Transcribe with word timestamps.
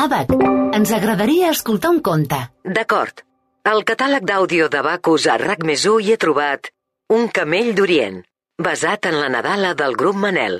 Abac, 0.00 0.30
ens 0.72 0.90
agradaria 0.96 1.50
escoltar 1.52 1.90
un 1.92 1.98
conte. 2.00 2.36
D'acord. 2.76 3.18
Al 3.68 3.82
catàleg 3.84 4.24
d'àudio 4.24 4.68
de 4.72 4.80
Bacus 4.86 5.26
a 5.28 5.34
RAC 5.42 5.66
més 5.68 5.82
hi 5.84 6.12
he 6.14 6.16
trobat 6.22 6.70
Un 7.12 7.26
camell 7.38 7.74
d'Orient, 7.76 8.16
basat 8.66 9.10
en 9.10 9.18
la 9.20 9.28
Nadala 9.34 9.74
del 9.80 9.96
grup 10.02 10.16
Manel. 10.22 10.56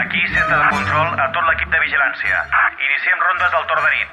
Aquí 0.00 0.22
centre 0.32 0.56
de 0.56 0.68
control 0.72 1.20
a 1.20 1.28
tot 1.36 1.44
l'equip 1.50 1.68
de 1.76 1.82
vigilància. 1.84 2.44
Iniciem 2.88 3.26
rondes 3.26 3.52
del 3.58 3.68
torn 3.74 3.84
de 3.84 3.92
nit. 3.98 4.08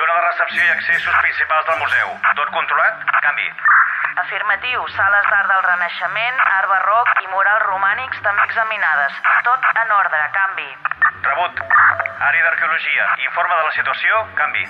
Zona 0.00 0.16
de 0.16 0.24
recepció 0.30 0.64
i 0.64 0.72
accessos 0.78 1.20
principals 1.26 1.68
del 1.68 1.84
museu. 1.84 2.16
Tot 2.40 2.56
controlat? 2.56 3.04
Canvi. 3.28 3.52
Afirmatiu, 4.18 4.82
sales 4.96 5.26
d'art 5.30 5.46
del 5.52 5.62
Renaixement, 5.62 6.40
art 6.58 6.68
barroc 6.72 7.10
i 7.22 7.28
murals 7.30 7.64
romànics 7.68 8.18
també 8.24 8.42
examinades. 8.48 9.14
Tot 9.46 9.66
en 9.82 9.92
ordre, 9.94 10.22
canvi. 10.34 10.66
Rebut. 11.28 11.62
Àrea 12.28 12.46
d'arqueologia. 12.48 13.06
Informe 13.28 13.58
de 13.60 13.66
la 13.68 13.74
situació? 13.76 14.22
Canvi. 14.40 14.64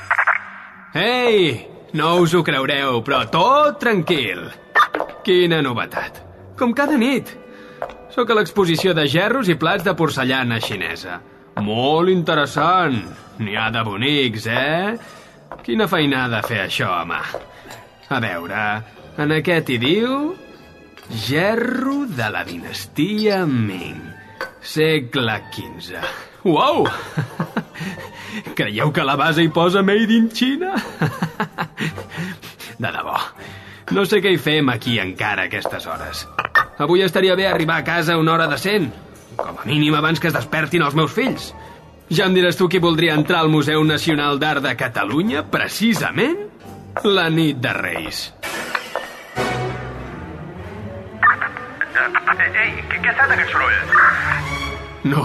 Ei, 1.00 1.48
no 1.96 2.14
us 2.24 2.34
ho 2.36 2.42
creureu, 2.44 3.00
però 3.06 3.22
tot 3.32 3.80
tranquil. 3.80 4.44
Quina 5.24 5.62
novetat. 5.64 6.20
Com 6.60 6.74
cada 6.76 6.98
nit. 7.00 7.32
Sóc 8.12 8.28
a 8.28 8.36
l'exposició 8.36 8.92
de 8.96 9.06
gerros 9.08 9.48
i 9.48 9.56
plats 9.56 9.86
de 9.86 9.94
porcellana 9.96 10.60
xinesa. 10.60 11.22
Molt 11.64 12.12
interessant. 12.12 13.00
N'hi 13.40 13.56
ha 13.56 13.68
de 13.72 13.84
bonics, 13.86 14.46
eh? 14.50 14.98
Quina 15.64 15.88
feinada 15.88 16.42
fer 16.44 16.64
això 16.66 16.92
mà. 17.08 17.22
A 18.08 18.18
veure, 18.24 18.62
en 19.18 19.34
aquest 19.38 19.72
hi 19.74 19.78
diu... 19.82 20.18
Gerro 21.08 22.02
de 22.04 22.26
la 22.28 22.42
dinastia 22.44 23.46
Ming. 23.48 24.02
Segle 24.60 25.38
XV. 25.54 26.02
Uau! 26.44 26.84
Creieu 28.58 28.92
que 28.92 29.06
la 29.08 29.16
base 29.16 29.42
hi 29.42 29.48
posa 29.48 29.82
Made 29.82 30.12
in 30.12 30.28
China? 30.28 30.74
De 32.78 32.92
debò. 32.92 33.16
No 33.96 34.04
sé 34.04 34.20
què 34.20 34.34
hi 34.34 34.38
fem 34.38 34.68
aquí 34.68 34.98
encara 35.00 35.46
a 35.46 35.48
aquestes 35.48 35.88
hores. 35.88 36.26
Avui 36.78 37.02
estaria 37.02 37.34
bé 37.34 37.48
arribar 37.48 37.80
a 37.80 37.86
casa 37.86 38.18
una 38.20 38.36
hora 38.36 38.46
decent. 38.52 38.92
Com 39.38 39.56
a 39.56 39.64
mínim 39.64 39.96
abans 39.96 40.20
que 40.20 40.28
es 40.28 40.36
despertin 40.36 40.84
els 40.84 40.94
meus 40.98 41.14
fills. 41.16 41.54
Ja 42.12 42.28
em 42.28 42.36
diràs 42.36 42.60
tu 42.60 42.68
qui 42.68 42.80
voldria 42.84 43.16
entrar 43.16 43.40
al 43.40 43.50
Museu 43.52 43.82
Nacional 43.84 44.38
d'Art 44.38 44.62
de 44.64 44.76
Catalunya 44.76 45.42
precisament 45.48 46.44
la 47.04 47.28
nit 47.32 47.58
de 47.64 47.72
Reis. 47.72 48.28
Ei, 52.58 52.70
què, 52.90 52.98
què 52.98 53.10
ha 53.10 53.14
estat 53.14 53.34
aquest 53.34 53.52
soroll? 53.54 53.74
No, 55.12 55.24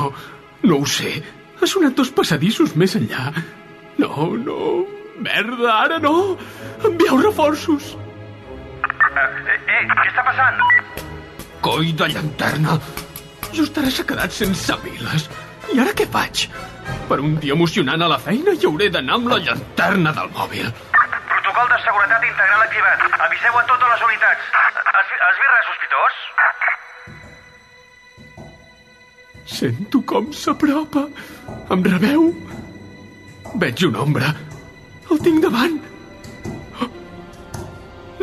no 0.63 0.79
ho 0.79 0.89
sé. 0.89 1.15
Ha 1.59 1.69
sonat 1.69 1.95
dos 1.97 2.11
passadissos 2.17 2.75
més 2.79 2.95
enllà. 2.99 3.31
No, 4.01 4.27
no. 4.47 4.59
Merda, 5.23 5.69
ara 5.85 5.99
no. 6.03 6.13
Envieu 6.89 7.19
reforços. 7.21 7.93
Eh, 9.13 9.55
eh, 9.55 9.81
què 9.93 10.07
està 10.09 10.25
passant? 10.27 10.61
Coi 11.63 11.93
de 11.97 12.09
llanterna. 12.13 12.77
Just 13.53 13.77
ara 13.79 13.91
s'ha 13.93 14.05
quedat 14.09 14.33
sense 14.35 14.77
piles. 14.83 15.29
I 15.73 15.79
ara 15.83 15.93
què 15.97 16.07
faig? 16.15 16.47
Per 17.09 17.19
un 17.23 17.37
dia 17.43 17.55
emocionant 17.55 18.01
a 18.03 18.09
la 18.11 18.19
feina 18.21 18.55
hi 18.57 18.67
hauré 18.67 18.89
d'anar 18.93 19.19
amb 19.19 19.29
la 19.31 19.39
llanterna 19.45 20.13
del 20.17 20.31
mòbil. 20.37 20.69
Protocol 21.29 21.69
de 21.71 21.79
seguretat 21.85 22.27
integral 22.29 22.65
activat. 22.65 23.07
Aviseu 23.27 23.59
a 23.61 23.65
totes 23.71 23.93
les 23.93 24.05
unitats. 24.09 24.49
Has, 24.59 25.13
has 25.29 25.41
vist 25.43 25.53
res 25.55 25.69
sospitós? 25.71 26.23
Sento 29.45 30.01
com 30.07 30.31
s'apropa. 30.33 31.07
Em 31.71 31.83
rebeu? 31.83 32.29
Veig 33.59 33.85
una 33.89 34.03
ombra. 34.05 34.33
El 35.11 35.19
tinc 35.21 35.43
davant. 35.43 35.79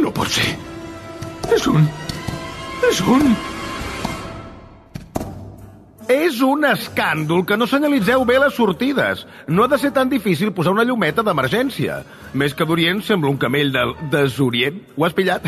No 0.00 0.12
pot 0.16 0.30
ser. 0.32 0.50
És 1.54 1.66
un... 1.70 1.86
És 2.88 3.00
un... 3.04 3.32
És 6.10 6.40
un 6.42 6.64
escàndol 6.66 7.44
que 7.46 7.54
no 7.60 7.68
senyalitzeu 7.70 8.24
bé 8.26 8.40
les 8.42 8.56
sortides. 8.56 9.26
No 9.46 9.62
ha 9.62 9.70
de 9.70 9.78
ser 9.78 9.92
tan 9.94 10.10
difícil 10.10 10.50
posar 10.56 10.72
una 10.74 10.82
llumeta 10.88 11.22
d'emergència. 11.22 12.00
Més 12.34 12.56
que 12.58 12.66
d'Orient 12.66 13.04
sembla 13.06 13.30
un 13.30 13.38
camell 13.38 13.70
del 13.76 13.94
desorient. 14.10 14.80
Ho 14.96 15.06
has 15.06 15.14
pillat? 15.14 15.46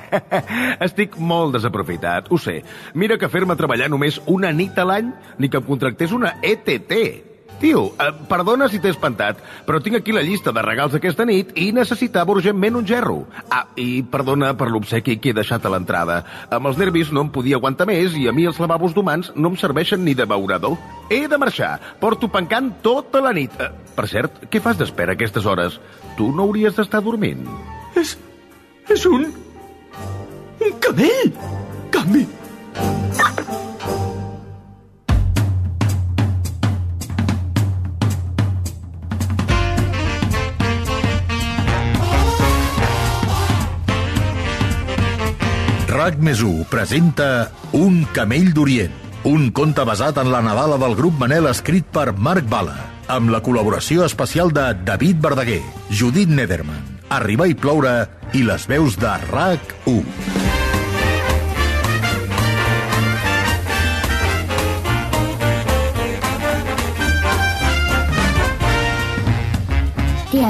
Estic 0.86 1.18
molt 1.18 1.56
desaprofitat, 1.56 2.30
ho 2.32 2.38
sé. 2.40 2.60
Mira 2.94 3.18
que 3.18 3.30
fer-me 3.32 3.58
treballar 3.58 3.90
només 3.92 4.20
una 4.26 4.52
nit 4.56 4.78
a 4.78 4.88
l'any, 4.88 5.12
ni 5.38 5.50
que 5.52 5.60
em 5.60 5.68
contractés 5.68 6.14
una 6.16 6.36
ETT. 6.42 7.32
Tio, 7.62 7.92
eh, 7.94 8.08
perdona 8.26 8.66
si 8.66 8.80
t'he 8.82 8.90
espantat, 8.90 9.38
però 9.62 9.78
tinc 9.78 9.94
aquí 10.00 10.10
la 10.10 10.24
llista 10.26 10.50
de 10.50 10.64
regals 10.66 10.96
d'aquesta 10.96 11.22
nit 11.28 11.52
i 11.54 11.68
necessitava 11.70 12.34
urgentment 12.34 12.80
un 12.80 12.88
gerro. 12.90 13.20
Ah, 13.54 13.68
i 13.78 14.02
perdona 14.02 14.48
per 14.58 14.66
l'obsequi 14.72 15.14
que 15.22 15.30
he 15.30 15.36
deixat 15.36 15.62
a 15.62 15.70
l'entrada. 15.70 16.16
Amb 16.50 16.66
els 16.72 16.80
nervis 16.80 17.12
no 17.14 17.22
em 17.22 17.30
podia 17.30 17.60
aguantar 17.60 17.86
més 17.86 18.16
i 18.18 18.26
a 18.26 18.34
mi 18.34 18.48
els 18.50 18.58
lavabos 18.58 18.96
d'humans 18.96 19.30
no 19.36 19.52
em 19.52 19.60
serveixen 19.60 20.02
ni 20.02 20.16
de 20.18 20.26
beurador. 20.26 20.74
He 21.08 21.28
de 21.30 21.38
marxar. 21.38 21.76
Porto 22.02 22.26
pencant 22.34 22.72
tota 22.82 23.22
la 23.22 23.30
nit. 23.36 23.54
Eh, 23.62 23.70
per 23.94 24.08
cert, 24.10 24.42
què 24.50 24.58
fas 24.58 24.82
d'espera 24.82 25.14
a 25.14 25.20
aquestes 25.20 25.46
hores? 25.46 25.78
Tu 26.18 26.32
no 26.34 26.48
hauries 26.48 26.74
d'estar 26.74 27.04
dormint. 27.06 27.46
És... 27.94 28.18
és 28.90 29.06
un... 29.06 29.30
camell! 30.92 31.32
Canvi! 31.92 32.26
RAC 45.92 46.16
més 46.18 46.40
presenta 46.66 47.52
Un 47.78 48.02
camell 48.12 48.50
d'Orient, 48.52 48.92
un 49.28 49.50
conte 49.54 49.84
basat 49.86 50.18
en 50.18 50.32
la 50.32 50.40
Nadala 50.42 50.80
del 50.80 50.96
grup 50.98 51.20
Manel 51.20 51.46
escrit 51.46 51.86
per 51.94 52.10
Marc 52.16 52.48
Bala, 52.50 52.76
amb 53.12 53.30
la 53.30 53.40
col·laboració 53.44 54.04
especial 54.08 54.50
de 54.50 54.72
David 54.84 55.22
Verdaguer, 55.22 55.62
Judit 55.88 56.32
Nederman, 56.32 56.82
Arribar 57.12 57.50
i 57.52 57.54
ploure 57.54 57.98
i 58.32 58.42
les 58.42 58.64
veus 58.66 58.96
de 58.96 59.18
RAC 59.28 59.76
1. 59.84 60.41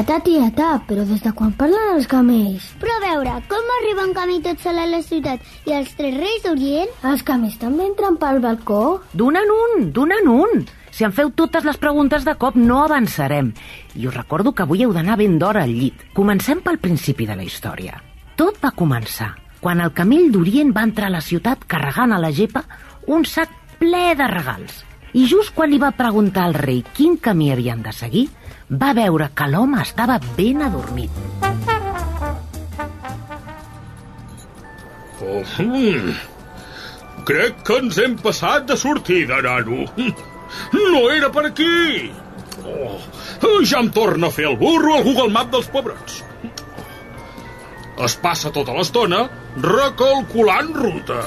Tieta, 0.03 0.19
tieta, 0.19 0.69
però 0.83 1.05
des 1.07 1.21
de 1.23 1.31
quan 1.31 1.53
parlen 1.55 1.93
els 1.93 2.09
camells? 2.11 2.65
Però 2.83 2.91
a 2.97 3.03
veure, 3.05 3.37
com 3.47 3.69
arriba 3.77 4.03
un 4.03 4.11
camí 4.17 4.41
tot 4.43 4.59
sol 4.59 4.81
a 4.83 4.87
la 4.91 4.99
ciutat 4.99 5.45
i 5.71 5.77
els 5.77 5.93
tres 5.95 6.17
reis 6.19 6.43
d'Orient? 6.43 6.91
Els 7.07 7.23
camells 7.23 7.61
també 7.61 7.87
entren 7.87 8.17
pel 8.19 8.41
balcó? 8.43 8.81
D'un 9.15 9.39
en 9.39 9.55
un, 9.55 9.87
d'un 9.95 10.11
en 10.17 10.33
un. 10.33 10.67
Si 10.91 11.07
em 11.07 11.15
feu 11.15 11.31
totes 11.31 11.63
les 11.63 11.79
preguntes 11.79 12.27
de 12.27 12.35
cop, 12.35 12.59
no 12.59 12.81
avançarem. 12.83 13.53
I 13.95 14.11
us 14.11 14.19
recordo 14.19 14.51
que 14.51 14.67
avui 14.67 14.83
heu 14.83 14.91
d'anar 14.91 15.21
ben 15.23 15.39
d'hora 15.39 15.63
al 15.63 15.79
llit. 15.79 16.03
Comencem 16.19 16.67
pel 16.67 16.83
principi 16.83 17.31
de 17.31 17.39
la 17.39 17.47
història. 17.47 18.03
Tot 18.35 18.59
va 18.59 18.75
començar 18.75 19.37
quan 19.63 19.87
el 19.87 19.95
camell 19.95 20.33
d'Orient 20.35 20.75
va 20.75 20.89
entrar 20.91 21.13
a 21.13 21.19
la 21.21 21.23
ciutat 21.23 21.63
carregant 21.71 22.11
a 22.11 22.19
la 22.19 22.35
gepa 22.35 22.67
un 23.07 23.23
sac 23.23 23.55
ple 23.79 24.09
de 24.19 24.33
regals. 24.35 24.83
I 25.15 25.29
just 25.31 25.55
quan 25.55 25.71
li 25.71 25.79
va 25.79 25.95
preguntar 25.95 26.49
al 26.49 26.59
rei 26.59 26.83
quin 26.97 27.21
camí 27.23 27.53
havien 27.53 27.87
de 27.87 27.93
seguir, 27.95 28.31
va 28.81 28.93
veure 28.97 29.29
que 29.37 29.47
l'home 29.53 29.81
estava 29.83 30.19
ben 30.37 30.63
adormit. 30.65 31.11
Oh, 35.23 35.43
mm. 35.63 36.15
Crec 37.29 37.61
que 37.67 37.79
ens 37.85 37.99
hem 38.03 38.17
passat 38.19 38.67
de 38.71 38.77
sortida, 38.81 39.43
nano. 39.45 39.85
No 40.75 41.05
era 41.11 41.31
per 41.33 41.47
aquí. 41.49 42.11
Oh, 42.63 43.61
ja 43.69 43.81
em 43.81 43.93
torna 43.95 44.29
a 44.29 44.35
fer 44.35 44.49
el 44.51 44.59
burro 44.61 44.97
al 44.97 45.07
Google 45.07 45.31
Map 45.37 45.53
dels 45.53 45.71
pebrots. 45.73 46.19
Es 48.03 48.17
passa 48.19 48.51
tota 48.51 48.75
l'estona 48.75 49.23
recalculant 49.63 50.73
ruta. 50.75 51.23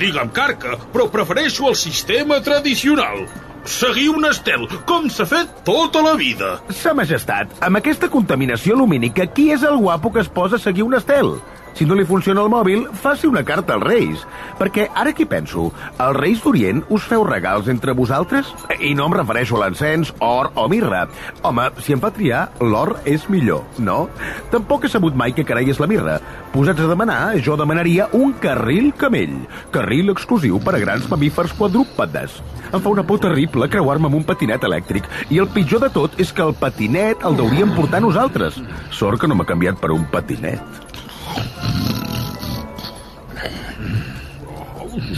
Digue'm 0.00 0.30
carca, 0.32 0.78
però 0.94 1.10
prefereixo 1.12 1.68
el 1.68 1.76
sistema 1.76 2.40
tradicional. 2.40 3.26
Seguir 3.68 4.08
un 4.08 4.24
estel, 4.24 4.64
com 4.88 5.08
s'ha 5.12 5.26
fet 5.28 5.50
tota 5.66 6.00
la 6.04 6.14
vida. 6.16 6.54
Sa 6.72 6.94
majestat, 6.96 7.52
amb 7.60 7.80
aquesta 7.80 8.08
contaminació 8.12 8.76
lumínica, 8.78 9.26
qui 9.28 9.50
és 9.52 9.64
el 9.66 9.76
guapo 9.76 10.12
que 10.12 10.22
es 10.24 10.30
posa 10.32 10.56
a 10.56 10.62
seguir 10.62 10.86
un 10.86 10.96
estel? 10.96 11.34
Si 11.80 11.86
no 11.88 11.96
li 11.96 12.04
funciona 12.04 12.42
el 12.44 12.50
mòbil, 12.52 12.82
faci 13.00 13.24
una 13.24 13.40
carta 13.40 13.72
als 13.72 13.86
Reis. 13.86 14.24
Perquè, 14.58 14.82
ara 15.00 15.14
que 15.16 15.24
penso, 15.24 15.70
els 15.96 16.18
Reis 16.18 16.42
d'Orient 16.44 16.82
us 16.92 17.06
feu 17.08 17.22
regals 17.24 17.70
entre 17.72 17.94
vosaltres? 17.96 18.50
I 18.84 18.90
no 18.92 19.06
em 19.08 19.14
refereixo 19.16 19.56
a 19.56 19.62
l'encens, 19.62 20.10
or 20.20 20.50
o 20.60 20.66
mirra. 20.68 21.06
Home, 21.40 21.70
si 21.80 21.96
em 21.96 22.02
fa 22.02 22.10
triar, 22.12 22.42
l'or 22.60 22.98
és 23.08 23.24
millor, 23.32 23.64
no? 23.80 24.10
Tampoc 24.52 24.84
he 24.84 24.90
sabut 24.92 25.16
mai 25.16 25.32
que 25.32 25.46
carai 25.48 25.72
és 25.72 25.80
la 25.80 25.88
mirra. 25.88 26.18
Posats 26.52 26.84
a 26.84 26.90
demanar, 26.90 27.22
jo 27.40 27.56
demanaria 27.56 28.10
un 28.12 28.36
carril 28.44 28.92
camell. 29.00 29.38
Carril 29.72 30.12
exclusiu 30.12 30.60
per 30.60 30.76
a 30.76 30.82
grans 30.84 31.08
mamífers 31.08 31.56
quadrúpedes. 31.56 32.42
Em 32.74 32.76
fa 32.76 32.92
una 32.92 33.06
por 33.08 33.24
terrible 33.24 33.70
creuar-me 33.72 34.12
amb 34.12 34.20
un 34.20 34.28
patinet 34.28 34.68
elèctric. 34.68 35.08
I 35.32 35.40
el 35.40 35.48
pitjor 35.56 35.80
de 35.86 35.92
tot 35.96 36.20
és 36.20 36.28
que 36.28 36.44
el 36.44 36.52
patinet 36.60 37.24
el 37.24 37.40
deuríem 37.40 37.72
portar 37.72 38.04
nosaltres. 38.04 38.60
Sort 38.92 39.24
que 39.24 39.32
no 39.32 39.40
m'ha 39.40 39.48
canviat 39.48 39.80
per 39.80 39.94
un 39.96 40.04
patinet. 40.12 40.89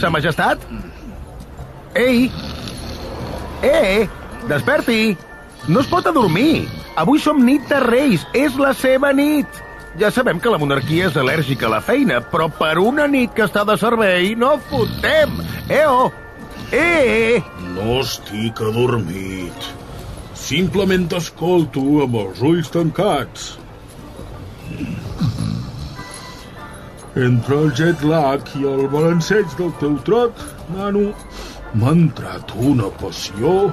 Sa 0.03 0.09
majestat? 0.11 0.59
Ei! 1.95 2.27
Eh! 3.63 4.03
Desperti! 4.49 5.15
No 5.71 5.79
es 5.79 5.87
pot 5.87 6.03
adormir! 6.03 6.65
Avui 6.99 7.21
som 7.23 7.39
nit 7.39 7.63
de 7.71 7.79
Reis, 7.79 8.25
és 8.35 8.57
la 8.59 8.73
seva 8.75 9.13
nit! 9.15 9.47
Ja 9.95 10.09
sabem 10.11 10.41
que 10.43 10.51
la 10.51 10.59
monarquia 10.59 11.07
és 11.07 11.15
al·lèrgica 11.15 11.69
a 11.69 11.71
la 11.77 11.79
feina, 11.79 12.19
però 12.19 12.49
per 12.51 12.73
una 12.83 13.07
nit 13.07 13.31
que 13.31 13.45
està 13.47 13.63
de 13.63 13.77
servei 13.79 14.33
no 14.35 14.57
fotem! 14.67 15.39
Oh! 15.87 16.11
Eh! 16.75 17.39
No 17.71 18.01
estic 18.01 18.59
adormit. 18.59 19.71
Simplement 20.35 21.07
t'escolto 21.15 21.85
amb 22.03 22.19
els 22.25 22.43
ulls 22.43 22.75
tancats. 22.75 23.53
Entre 27.15 27.55
el 27.61 27.69
jet 27.77 28.01
lag 28.01 28.47
i 28.57 28.63
el 28.65 28.87
balanceig 28.89 29.51
del 29.59 29.69
teu 29.77 29.97
trot, 30.05 30.39
nano, 30.73 31.11
m'ha 31.77 31.91
entrat 31.93 32.53
una 32.57 32.89
passió. 32.97 33.69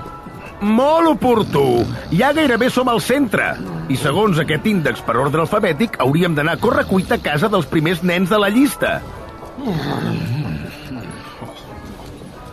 Molt 0.60 1.08
oportú! 1.14 1.86
Ja 2.12 2.34
gairebé 2.36 2.68
som 2.68 2.90
al 2.92 3.00
centre. 3.00 3.54
I 3.88 3.96
segons 3.96 4.42
aquest 4.42 4.68
índex 4.68 5.00
per 5.06 5.16
ordre 5.22 5.40
alfabètic, 5.46 5.96
hauríem 6.04 6.36
d'anar 6.36 6.58
a 6.58 6.60
correcuita 6.60 7.16
a 7.16 7.24
casa 7.24 7.48
dels 7.48 7.64
primers 7.70 8.04
nens 8.04 8.28
de 8.28 8.42
la 8.42 8.52
llista. 8.52 8.98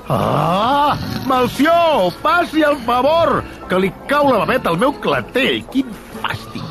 Ah! 0.08 0.96
Malció! 1.28 1.76
Passi 2.24 2.64
el 2.64 2.80
favor! 2.88 3.42
Que 3.68 3.84
li 3.84 3.92
cau 4.08 4.32
la 4.32 4.40
babeta 4.46 4.72
al 4.72 4.80
meu 4.80 4.96
clatell! 5.04 5.66
Quin 5.76 5.92
fàstic! 6.24 6.64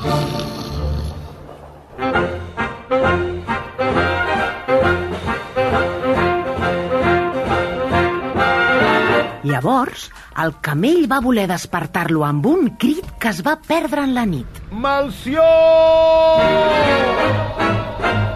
Llavors, 9.46 10.08
el 10.42 10.56
camell 10.66 11.04
va 11.10 11.20
voler 11.22 11.44
despertar-lo 11.46 12.24
amb 12.26 12.46
un 12.50 12.70
crit 12.82 13.12
que 13.22 13.30
es 13.30 13.42
va 13.46 13.54
perdre 13.62 14.02
en 14.02 14.14
la 14.16 14.24
nit. 14.26 14.56
Malció! 14.72 15.44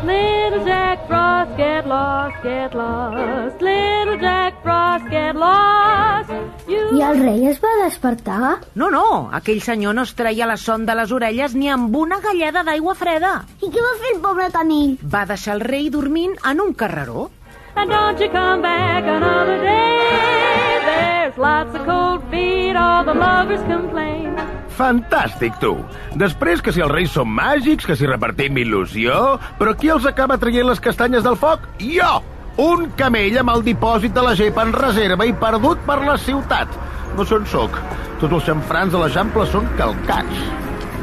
Little 0.06 0.62
Jack 0.68 1.08
Frost, 1.08 1.56
get 1.58 1.88
lost, 1.90 2.36
get 2.44 2.76
lost. 2.78 3.64
Little 3.66 4.20
Jack 4.22 4.62
Frost, 4.62 5.10
get 5.10 5.34
lost. 5.34 6.30
You... 6.70 6.84
I 6.94 7.02
el 7.08 7.18
rei 7.24 7.50
es 7.50 7.58
va 7.64 7.74
despertar? 7.82 8.60
No, 8.78 8.92
no, 8.94 9.04
aquell 9.34 9.60
senyor 9.66 9.98
no 9.98 10.06
es 10.06 10.14
treia 10.14 10.46
la 10.46 10.56
son 10.62 10.86
de 10.86 10.94
les 10.94 11.10
orelles 11.10 11.58
ni 11.58 11.72
amb 11.74 11.96
una 11.96 12.20
galleda 12.22 12.62
d'aigua 12.62 12.94
freda. 12.94 13.34
I 13.58 13.66
què 13.66 13.82
va 13.82 13.98
fer 13.98 14.14
el 14.14 14.22
pobre 14.22 14.48
camell? 14.54 14.94
Va 15.02 15.26
deixar 15.26 15.58
el 15.58 15.66
rei 15.66 15.90
dormint 15.90 16.38
en 16.46 16.62
un 16.68 16.72
carreró. 16.74 17.30
And 17.74 17.90
don't 17.90 18.18
you 18.20 18.30
come 18.30 18.62
back 18.62 19.04
another 19.04 19.58
day. 19.66 20.59
There's 20.90 21.38
lots 21.38 21.74
of 21.74 21.86
cold 21.86 22.24
feet, 22.30 22.74
all 22.76 23.04
the 23.04 23.14
lovers 23.14 23.62
complain. 23.70 24.34
Fantàstic, 24.80 25.58
tu! 25.60 25.74
Després 26.18 26.62
que 26.64 26.72
si 26.72 26.82
els 26.82 26.92
reis 26.92 27.12
són 27.14 27.28
màgics, 27.36 27.86
que 27.86 27.96
si 27.98 28.08
repartim 28.08 28.58
il·lusió... 28.62 29.38
Però 29.60 29.74
qui 29.76 29.92
els 29.92 30.06
acaba 30.08 30.38
traient 30.40 30.66
les 30.66 30.80
castanyes 30.82 31.26
del 31.26 31.36
foc? 31.38 31.66
Jo! 31.82 32.20
Un 32.60 32.88
camell 32.98 33.38
amb 33.40 33.52
el 33.54 33.62
dipòsit 33.66 34.16
de 34.16 34.24
la 34.24 34.34
gep 34.38 34.58
en 34.62 34.72
reserva 34.74 35.26
i 35.28 35.36
perdut 35.44 35.84
per 35.86 36.00
la 36.02 36.16
ciutat. 36.18 36.72
No 37.16 37.26
sé 37.26 37.38
on 37.38 37.46
soc. 37.52 37.76
Tots 38.22 38.40
els 38.40 38.48
xamfrans 38.48 38.94
de 38.94 39.02
l'Eixample 39.02 39.46
són 39.52 39.68
calcats. 39.78 40.42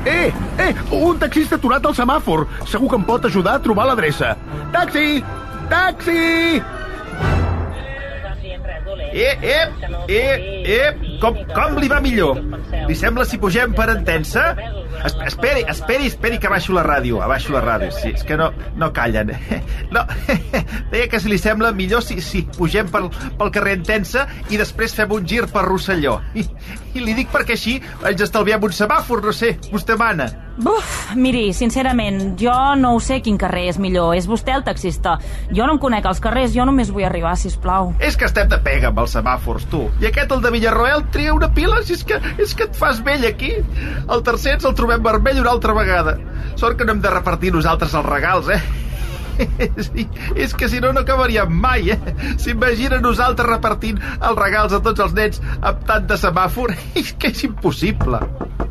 Eh, 0.08 0.32
eh, 0.64 0.72
un 0.96 1.20
taxista 1.20 1.60
aturat 1.60 1.86
al 1.86 1.96
semàfor. 1.98 2.46
Segur 2.66 2.92
que 2.92 3.00
em 3.00 3.06
pot 3.08 3.30
ajudar 3.30 3.58
a 3.58 3.64
trobar 3.64 3.88
l'adreça. 3.90 4.36
Taxi! 4.76 5.22
Taxi! 5.72 6.77
Eh, 9.18 9.34
eh, 9.42 9.68
eh, 10.08 10.64
eh, 10.64 11.18
com, 11.18 11.38
com 11.50 11.80
li 11.82 11.88
va 11.90 11.98
millor? 12.04 12.38
Li 12.86 12.94
sembla 12.94 13.26
si 13.26 13.40
pugem 13.42 13.74
per 13.74 13.88
entensa? 13.96 14.52
Es, 15.06 15.16
esperi, 15.28 15.64
esperi, 15.70 16.08
esperi 16.08 16.40
que 16.42 16.50
abaixo 16.50 16.74
la 16.76 16.84
ràdio, 16.86 17.22
abaixo 17.24 17.54
la 17.54 17.62
ràdio, 17.64 17.92
sí, 17.94 18.14
és 18.16 18.24
que 18.28 18.38
no, 18.40 18.52
no 18.76 18.92
callen. 18.94 19.34
No, 19.88 20.02
deia 20.92 21.08
que 21.08 21.20
si 21.24 21.30
li 21.32 21.38
sembla 21.40 21.70
millor 21.72 22.02
si, 22.04 22.18
si 22.20 22.42
pugem 22.58 22.90
pel, 22.92 23.08
pel 23.40 23.52
carrer 23.56 23.78
Entensa 23.78 24.26
i 24.52 24.60
després 24.60 24.96
fem 24.98 25.14
un 25.16 25.24
gir 25.28 25.46
per 25.54 25.64
Rosselló. 25.64 26.18
I, 26.36 26.44
I 26.98 27.06
li 27.06 27.16
dic 27.16 27.32
perquè 27.32 27.56
així 27.56 27.78
ens 27.80 28.26
estalviem 28.26 28.68
un 28.68 28.76
semàfor, 28.76 29.24
no 29.24 29.32
sé, 29.36 29.54
vostè 29.72 29.96
mana. 29.96 30.28
Buf, 30.58 31.12
miri, 31.14 31.52
sincerament, 31.54 32.32
jo 32.42 32.52
no 32.82 32.96
ho 32.96 33.00
sé 33.04 33.20
quin 33.22 33.36
carrer 33.38 33.68
és 33.70 33.78
millor. 33.78 34.16
És 34.18 34.26
vostè 34.26 34.56
el 34.58 34.64
taxista. 34.66 35.20
Jo 35.54 35.68
no 35.68 35.76
em 35.76 35.82
conec 35.82 36.08
els 36.10 36.22
carrers, 36.24 36.56
jo 36.56 36.66
només 36.66 36.90
vull 36.90 37.06
arribar, 37.06 37.36
si 37.38 37.52
plau. 37.62 37.92
És 38.02 38.18
que 38.18 38.26
estem 38.26 38.50
de 38.50 38.58
pega 38.66 38.90
amb 38.90 38.98
els 39.04 39.14
semàfors, 39.14 39.68
tu. 39.70 39.84
I 40.02 40.10
aquest, 40.10 40.34
el 40.34 40.42
de 40.42 40.52
Villarroel, 40.56 41.06
tria 41.14 41.36
una 41.38 41.52
pila, 41.54 41.84
si 41.86 41.94
és 41.94 42.02
que, 42.10 42.18
és 42.42 42.56
que 42.58 42.66
et 42.66 42.76
fas 42.76 43.04
vell 43.06 43.28
aquí. 43.30 43.54
El 44.10 44.26
tercer 44.26 44.56
ens 44.58 44.66
el 44.66 44.74
trobem 44.74 44.87
vermell 44.88 45.40
una 45.44 45.54
altra 45.54 45.76
vegada. 45.78 46.18
Sort 46.56 46.78
que 46.78 46.86
no 46.86 46.96
hem 46.96 47.02
de 47.04 47.14
repartir 47.14 47.54
nosaltres 47.54 47.94
els 47.94 48.06
regals, 48.08 48.50
eh? 48.50 48.62
Sí, 49.86 50.08
és 50.34 50.54
que 50.58 50.70
si 50.70 50.80
no, 50.82 50.90
no 50.94 51.04
acabaríem 51.04 51.52
mai, 51.62 51.92
eh? 51.94 52.16
S'imagina 52.42 52.98
nosaltres 53.04 53.46
repartint 53.50 54.00
els 54.18 54.40
regals 54.40 54.74
a 54.74 54.82
tots 54.82 55.04
els 55.06 55.14
nens 55.18 55.42
amb 55.60 55.86
tant 55.86 56.10
de 56.10 56.18
semàfor. 56.18 56.74
És 57.00 57.14
que 57.14 57.30
és 57.34 57.46
impossible. 57.46 58.24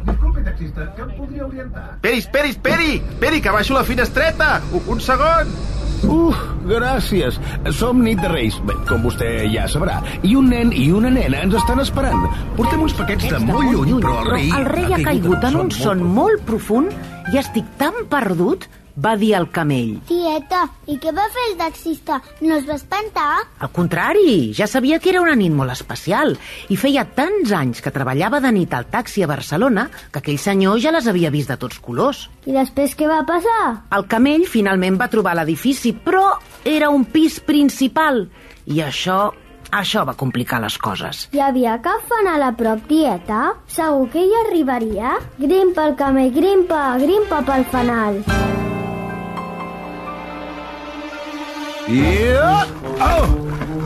Disculpi, 0.07 0.43
taxista, 0.47 0.91
que 0.97 1.07
em 1.07 1.15
podria 1.15 1.47
orientar? 1.47 1.87
Esperi, 1.97 2.19
esperi, 2.25 2.55
esperi! 2.57 2.93
Esperi, 3.15 3.43
que 3.47 3.57
baixo 3.61 3.79
la 3.79 3.87
finestreta! 3.87 4.57
Un, 4.73 4.87
un 4.97 5.03
segon! 5.11 5.76
Uf, 6.05 6.37
gràcies. 6.69 7.39
Som 7.79 8.03
nit 8.05 8.21
de 8.21 8.29
Reis, 8.31 8.59
bé, 8.69 8.77
com 8.89 9.05
vostè 9.07 9.31
ja 9.53 9.67
sabrà. 9.71 9.99
I 10.27 10.37
un 10.39 10.51
nen 10.53 10.73
i 10.77 10.91
una 10.93 11.11
nena 11.13 11.43
ens 11.47 11.57
estan 11.57 11.81
esperant. 11.83 12.27
Portem 12.59 12.83
uns 12.85 12.97
paquets 12.99 13.29
de 13.33 13.41
molt 13.47 13.71
lluny, 13.73 13.95
però 14.05 14.21
el 14.23 14.33
rei... 14.35 14.51
el 14.59 14.67
rei 14.71 14.97
ha 14.97 15.03
caigut 15.11 15.47
en 15.51 15.61
un 15.65 15.71
son 15.75 16.05
molt 16.17 16.45
profund 16.49 16.93
i 17.33 17.41
estic 17.41 17.69
tan 17.81 18.05
perdut 18.11 18.69
va 18.97 19.15
dir 19.17 19.35
el 19.37 19.49
camell. 19.53 19.97
Tieta, 20.09 20.65
i 20.89 20.97
què 21.03 21.13
va 21.15 21.27
fer 21.33 21.45
el 21.51 21.57
taxista? 21.61 22.21
No 22.41 22.57
es 22.57 22.67
va 22.69 22.77
espantar? 22.81 23.29
Al 23.61 23.71
contrari, 23.77 24.53
ja 24.57 24.67
sabia 24.71 24.99
que 24.99 25.13
era 25.13 25.23
una 25.25 25.37
nit 25.39 25.53
molt 25.53 25.75
especial 25.75 26.37
i 26.73 26.81
feia 26.81 27.07
tants 27.17 27.53
anys 27.53 27.85
que 27.85 27.93
treballava 27.95 28.41
de 28.41 28.53
nit 28.57 28.75
al 28.75 28.89
taxi 28.93 29.23
a 29.23 29.31
Barcelona 29.31 29.89
que 30.11 30.23
aquell 30.23 30.41
senyor 30.41 30.81
ja 30.83 30.95
les 30.95 31.09
havia 31.09 31.33
vist 31.35 31.53
de 31.53 31.59
tots 31.61 31.81
colors. 31.83 32.27
I 32.47 32.57
després 32.57 32.97
què 32.97 33.09
va 33.11 33.23
passar? 33.29 33.63
El 33.97 34.07
camell 34.09 34.47
finalment 34.49 34.99
va 35.01 35.11
trobar 35.13 35.37
l'edifici, 35.37 35.93
però 35.93 36.29
era 36.65 36.91
un 36.91 37.05
pis 37.05 37.41
principal 37.41 38.27
i 38.67 38.81
això 38.83 39.33
això 39.77 40.05
va 40.07 40.15
complicar 40.15 40.61
les 40.63 40.77
coses. 40.79 41.27
Hi 41.35 41.43
havia 41.43 41.77
cap 41.83 42.07
fanal 42.11 42.45
a 42.47 42.53
prop, 42.57 42.87
tieta? 42.89 43.57
Segur 43.67 44.07
que 44.15 44.23
hi 44.23 44.39
arribaria? 44.45 45.17
Grimpa 45.43 45.91
el 45.91 45.99
camell, 45.99 46.33
grimpa, 46.33 46.87
grimpa 47.03 47.43
pel 47.51 47.67
fanal. 47.75 48.23
Yeah! 51.87 52.67
Oh! 52.99 53.27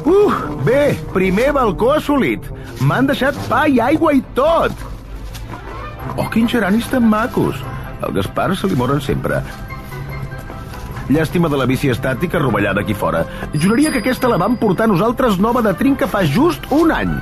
Uh, 0.08 0.32
bé, 0.64 0.96
primer 1.12 1.50
balcó 1.52 1.92
assolit. 1.98 2.46
M'han 2.80 3.10
deixat 3.10 3.36
pa 3.50 3.66
i 3.68 3.76
aigua 3.84 4.14
i 4.16 4.22
tot. 4.36 4.72
Oh, 6.16 6.24
quins 6.32 6.48
geranis 6.52 6.88
tan 6.88 7.04
macos. 7.10 7.60
Al 8.00 8.14
Gaspar 8.16 8.54
se 8.56 8.70
li 8.70 8.78
moren 8.78 9.02
sempre. 9.04 9.42
Llàstima 11.10 11.50
de 11.52 11.58
la 11.60 11.66
bici 11.68 11.90
estàtica 11.92 12.40
rovellada 12.40 12.80
aquí 12.80 12.94
fora. 12.94 13.24
Juraria 13.52 13.92
que 13.92 14.00
aquesta 14.00 14.30
la 14.30 14.40
vam 14.40 14.56
portar 14.56 14.88
nosaltres 14.88 15.36
nova 15.42 15.60
de 15.66 15.74
trinca 15.76 16.08
fa 16.08 16.24
just 16.24 16.64
un 16.72 16.94
any. 16.94 17.12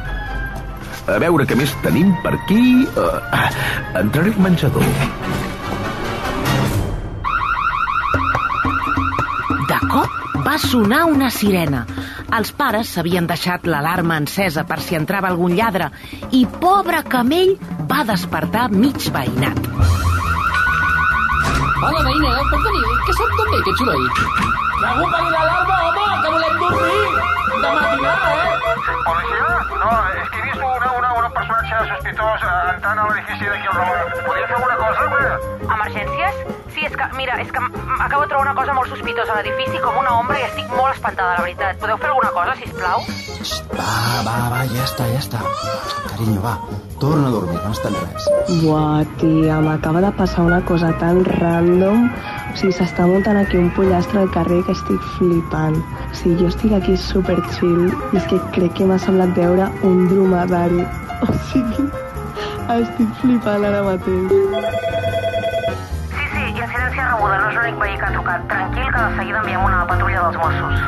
A 1.09 1.19
veure 1.19 1.49
què 1.49 1.59
més 1.59 1.75
tenim 1.83 2.15
per 2.23 2.37
aquí... 2.39 2.87
Uh, 2.95 3.19
ah, 3.33 3.51
entraré 3.99 4.37
al 4.37 4.43
menjador. 4.47 5.38
Sonar 10.59 11.05
una 11.09 11.31
sirena. 11.31 11.85
Els 12.39 12.53
pares 12.53 12.93
s'havien 12.95 13.27
deixat 13.31 13.67
l'alarma 13.67 14.19
encesa 14.23 14.65
per 14.69 14.81
si 14.85 14.99
entrava 14.99 15.31
algun 15.33 15.57
lladre 15.57 15.91
i 16.37 16.45
pobre 16.61 17.03
camell 17.09 17.55
va 17.91 18.05
despertar 18.09 18.69
mig 18.75 19.11
veïnat. 19.15 19.61
Hola, 21.79 22.01
veïna, 22.05 22.33
pot 22.51 22.65
venir? 22.71 22.97
Que 23.07 23.21
sap 23.21 23.37
d'on 23.39 23.53
ve 23.55 23.63
aquest 23.63 23.85
soroll? 23.85 24.68
Segur 24.79 25.07
per 25.11 25.23
l'alarma, 25.27 25.77
home, 25.89 26.05
que 26.23 26.31
volem 26.35 26.59
dormir! 26.63 27.07
De 27.49 27.71
matinada, 27.75 28.29
eh? 28.35 28.77
Policia? 29.09 29.49
No, 29.81 29.89
és 30.23 30.29
que 30.31 30.39
he 30.39 30.45
vist 30.45 30.63
una, 30.69 30.91
una, 31.01 31.11
un 31.19 31.33
personatge 31.35 31.81
sospitós 31.91 32.45
eh, 32.47 32.53
entrant 32.75 33.03
a 33.03 33.09
l'edifici 33.09 33.51
d'aquí 33.51 33.67
al 33.73 33.77
Ramon. 33.81 34.15
Podria 34.29 34.47
fer 34.47 34.57
alguna 34.61 34.79
cosa, 34.85 35.09
home? 35.09 35.59
Emergències? 35.79 36.41
Sí, 36.77 36.87
és 36.87 36.95
que, 36.95 37.11
mira, 37.19 37.41
és 37.43 37.51
que 37.51 37.65
acabo 37.99 38.23
de 38.23 38.31
trobar 38.31 38.45
una 38.47 38.55
cosa 38.61 38.79
molt 38.79 38.95
sospitosa 38.95 39.35
a 39.35 39.41
l'edifici, 39.41 39.83
com 39.83 39.99
una 39.99 40.15
ombra, 40.21 40.39
i 40.39 40.47
estic 40.47 40.71
molt 40.77 40.95
espantada, 40.95 41.35
la 41.41 41.47
veritat. 41.49 41.83
Podeu 41.83 41.99
fer 41.99 42.13
alguna 42.13 42.33
cosa, 42.39 42.55
si 42.63 42.71
plau? 42.79 43.03
Va, 43.75 43.93
va, 44.31 44.39
va, 44.55 44.65
ja 44.71 44.87
està, 44.87 45.11
ja 45.11 45.19
està. 45.19 45.43
Carinyo, 46.07 46.41
va, 46.45 46.55
torna 47.03 47.27
a 47.33 47.35
dormir, 47.35 47.59
no 47.65 47.75
està 47.75 47.91
res. 47.99 48.31
Buah, 48.63 49.03
tia, 49.19 49.59
m'acaba 49.65 50.07
de 50.07 50.15
passar 50.23 50.47
una 50.47 50.63
cosa 50.71 50.95
tan 51.03 51.25
random. 51.27 52.13
O 52.49 52.57
sigui, 52.57 52.73
s'està 52.73 53.07
muntant 53.07 53.39
aquí 53.41 53.59
un 53.61 53.69
pollastre 53.77 54.23
al 54.23 54.31
carrer 54.35 54.61
que 54.67 54.75
estic 54.77 55.03
flipant. 55.17 55.77
O 56.09 56.15
sigui, 56.17 56.37
jo 56.43 56.49
estic 56.53 56.75
aquí 56.79 56.97
super 56.97 57.37
chill 57.55 57.89
i 57.89 58.21
és 58.21 58.29
que 58.31 58.41
crec 58.57 58.73
que 58.79 58.89
m'ha 58.89 58.99
semblat 59.05 59.35
veure 59.39 59.71
un 59.89 60.07
dromedari. 60.13 60.85
O 61.19 61.33
sigui, 61.51 61.85
estic 62.77 63.09
flipant 63.19 63.65
ara 63.67 63.81
mateix. 63.89 64.31
Sí, 66.13 66.25
sí, 66.31 66.45
incidència 66.53 67.09
rebuda, 67.09 67.41
no 67.41 67.49
és 67.51 67.59
l'únic 67.59 67.83
veí 67.83 67.99
que 67.99 68.07
ha 68.07 68.13
trucat. 68.15 68.47
Tranquil, 68.55 68.87
que 68.95 69.01
de 69.03 69.11
seguida 69.19 69.43
enviem 69.43 69.67
una 69.67 69.83
patrulla 69.91 70.21
dels 70.29 70.39
Mossos. 70.45 70.79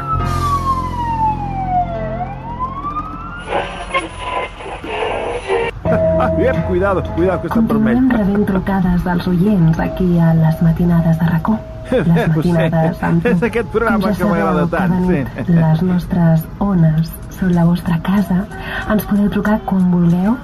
Ah, 6.21 6.29
bien, 6.37 6.63
cuidado, 6.69 7.03
cuidado, 7.15 7.41
que 7.41 7.49
està 7.49 7.63
permès. 7.65 7.97
Continuem 7.97 8.11
rebent 8.13 8.47
trucades 8.51 9.05
dels 9.07 9.29
oients 9.31 9.79
aquí 9.81 10.09
a 10.21 10.35
les 10.37 10.63
matinades 10.63 11.19
de 11.19 11.29
racó. 11.31 11.57
Les 11.91 12.29
matinades 12.29 13.03
amb 13.03 13.25
tu. 13.25 13.33
És 13.33 13.43
aquest 13.49 13.71
programa 13.73 14.11
ja 14.11 14.19
que 14.19 14.29
m'agrada 14.29 14.67
tant, 14.71 14.93
sí. 15.09 15.23
Les 15.49 15.83
nostres 15.83 16.45
ones 16.63 17.11
són 17.39 17.55
la 17.57 17.65
vostra 17.65 17.97
casa. 18.07 18.45
Ens 18.93 19.09
podeu 19.09 19.31
trucar 19.33 19.59
quan 19.67 19.89
vulgueu 19.91 20.37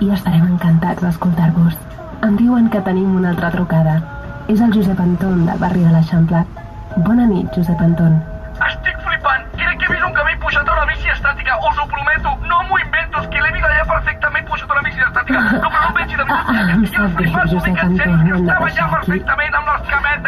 i 0.00 0.08
estarem 0.14 0.46
encantats 0.46 1.02
d'escoltar-vos. 1.02 1.76
Em 2.24 2.38
diuen 2.38 2.70
que 2.72 2.80
tenim 2.86 3.16
una 3.18 3.34
altra 3.34 3.50
trucada. 3.52 3.98
És 4.48 4.62
el 4.62 4.72
Josep 4.74 4.98
Anton 5.02 5.44
del 5.46 5.60
barri 5.60 5.82
de 5.84 5.92
l'Eixample. 5.92 6.44
Bona 7.06 7.26
nit, 7.26 7.50
Josep 7.56 7.82
Anton. 7.84 8.16
Estic 8.70 8.96
flipant. 9.04 9.44
Crec 9.58 9.76
que 9.78 9.90
he 9.90 9.92
vist 9.94 10.06
un 10.06 10.16
camell 10.16 10.40
pujat 10.42 10.68
a 10.68 10.78
una 10.78 10.88
bici 10.90 11.12
estàtica. 11.12 11.58
Us 11.68 11.78
ho 11.78 11.86
prometo. 11.92 12.34
No 12.48 12.62
m'ho 12.68 12.80
invento. 12.80 13.22
És 13.22 13.30
que 13.34 13.44
l'he 13.44 13.52
vist 13.56 13.68
allà 13.68 13.86
perfectament 13.92 14.29
em. 15.00 16.30
Ah, 16.30 16.76
sap 16.92 17.16
greu, 17.16 17.42
Josep 17.50 17.78
Anton, 17.84 18.16
no 18.28 18.36
hem 18.36 18.44
de 18.46 18.52
aquí. 18.52 19.22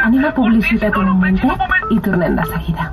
Anem 0.03 0.25
a 0.25 0.33
publicitat 0.39 0.97
un 0.97 1.07
momentet 1.11 1.91
i 1.91 1.99
tornem 2.07 2.37
de 2.37 2.45
seguida. 2.53 2.87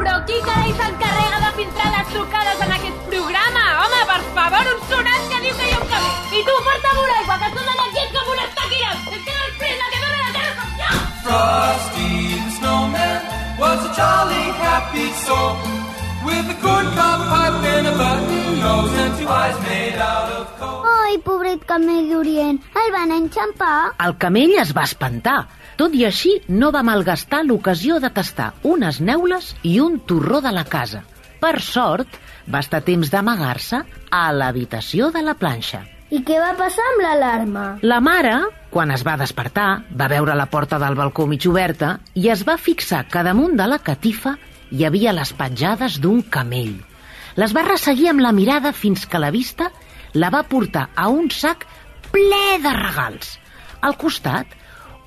Però 0.00 0.14
qui 0.28 0.40
carai 0.46 0.72
s'encarrega 0.80 1.38
de 1.44 1.50
filtrar 1.58 1.90
les 1.94 2.10
trucades 2.14 2.64
en 2.66 2.74
aquest 2.78 2.98
programa? 3.12 3.64
Home, 3.84 4.00
per 4.10 4.20
favor, 4.38 4.72
un 4.74 4.82
sonat 4.90 5.30
que 5.30 5.38
diu 5.46 5.54
que 5.60 5.70
hi 5.70 5.76
ha 5.76 5.80
un 5.80 5.88
camí. 5.94 6.12
I 6.40 6.42
tu, 6.48 6.58
porta 6.66 6.96
molt 6.98 7.14
aigua, 7.20 7.38
que 7.40 7.48
estàs 7.52 7.70
allà 7.76 7.88
quiet 7.94 8.18
com 8.18 8.34
una 8.34 8.44
estaquina. 8.50 8.90
És 9.14 9.22
que 9.28 9.38
després 9.38 9.80
la 9.80 9.88
que 9.94 10.02
dona 10.04 10.18
la 10.26 10.32
terra 10.36 10.52
som 10.58 10.70
jo. 10.82 10.90
Frosty 11.24 12.10
the 12.34 12.50
snowman 12.58 13.18
was 13.62 13.88
a 13.88 13.94
jolly 14.00 14.44
happy 14.60 15.08
soul 15.24 15.83
with 16.24 16.50
a 16.50 16.56
corncob 16.64 17.20
pipe 17.30 17.64
and 17.74 17.86
a 17.86 17.94
button 17.98 18.60
nose 18.60 18.94
and 19.02 19.18
two 19.18 19.28
eyes 19.28 19.58
made 19.68 19.98
out 20.00 20.30
of 20.32 20.46
coal. 20.58 20.82
Ai, 21.04 21.18
pobret 21.24 21.64
camell 21.68 22.08
d'Orient, 22.10 22.60
el 22.82 22.92
van 22.94 23.12
enxampar. 23.14 23.94
El 24.06 24.16
camell 24.24 24.56
es 24.62 24.72
va 24.76 24.86
espantar. 24.88 25.40
Tot 25.80 25.94
i 25.98 26.04
així, 26.06 26.36
no 26.48 26.70
va 26.74 26.84
malgastar 26.86 27.42
l'ocasió 27.44 27.98
de 28.02 28.10
tastar 28.14 28.52
unes 28.62 29.00
neules 29.00 29.54
i 29.62 29.78
un 29.82 29.98
torró 30.08 30.40
de 30.44 30.52
la 30.54 30.64
casa. 30.64 31.02
Per 31.42 31.58
sort, 31.60 32.20
va 32.48 32.62
estar 32.64 32.80
temps 32.86 33.10
d'amagar-se 33.10 33.82
a 34.10 34.24
l'habitació 34.32 35.10
de 35.12 35.24
la 35.26 35.34
planxa. 35.34 35.82
I 36.14 36.20
què 36.22 36.36
va 36.38 36.52
passar 36.54 36.84
amb 36.92 37.02
l'alarma? 37.02 37.64
La 37.82 37.98
mare, 38.04 38.34
quan 38.70 38.92
es 38.94 39.02
va 39.06 39.16
despertar, 39.18 39.84
va 39.98 40.08
veure 40.12 40.36
la 40.38 40.46
porta 40.52 40.78
del 40.78 40.94
balcó 40.94 41.26
mig 41.26 41.46
oberta 41.50 41.96
i 42.14 42.28
es 42.30 42.44
va 42.46 42.54
fixar 42.60 43.04
que 43.10 43.24
damunt 43.26 43.56
de 43.58 43.66
la 43.66 43.80
catifa 43.82 44.36
hi 44.74 44.82
havia 44.86 45.12
les 45.14 45.30
petjades 45.38 46.00
d'un 46.02 46.20
camell. 46.36 46.74
Les 47.38 47.52
va 47.54 47.62
resseguir 47.66 48.08
amb 48.10 48.22
la 48.24 48.32
mirada 48.34 48.72
fins 48.74 49.06
que 49.06 49.20
la 49.22 49.30
vista 49.34 49.70
la 50.18 50.30
va 50.34 50.42
portar 50.50 50.88
a 50.98 51.06
un 51.10 51.30
sac 51.30 51.62
ple 52.10 52.58
de 52.64 52.72
regals. 52.74 53.36
Al 53.86 53.94
costat, 54.00 54.50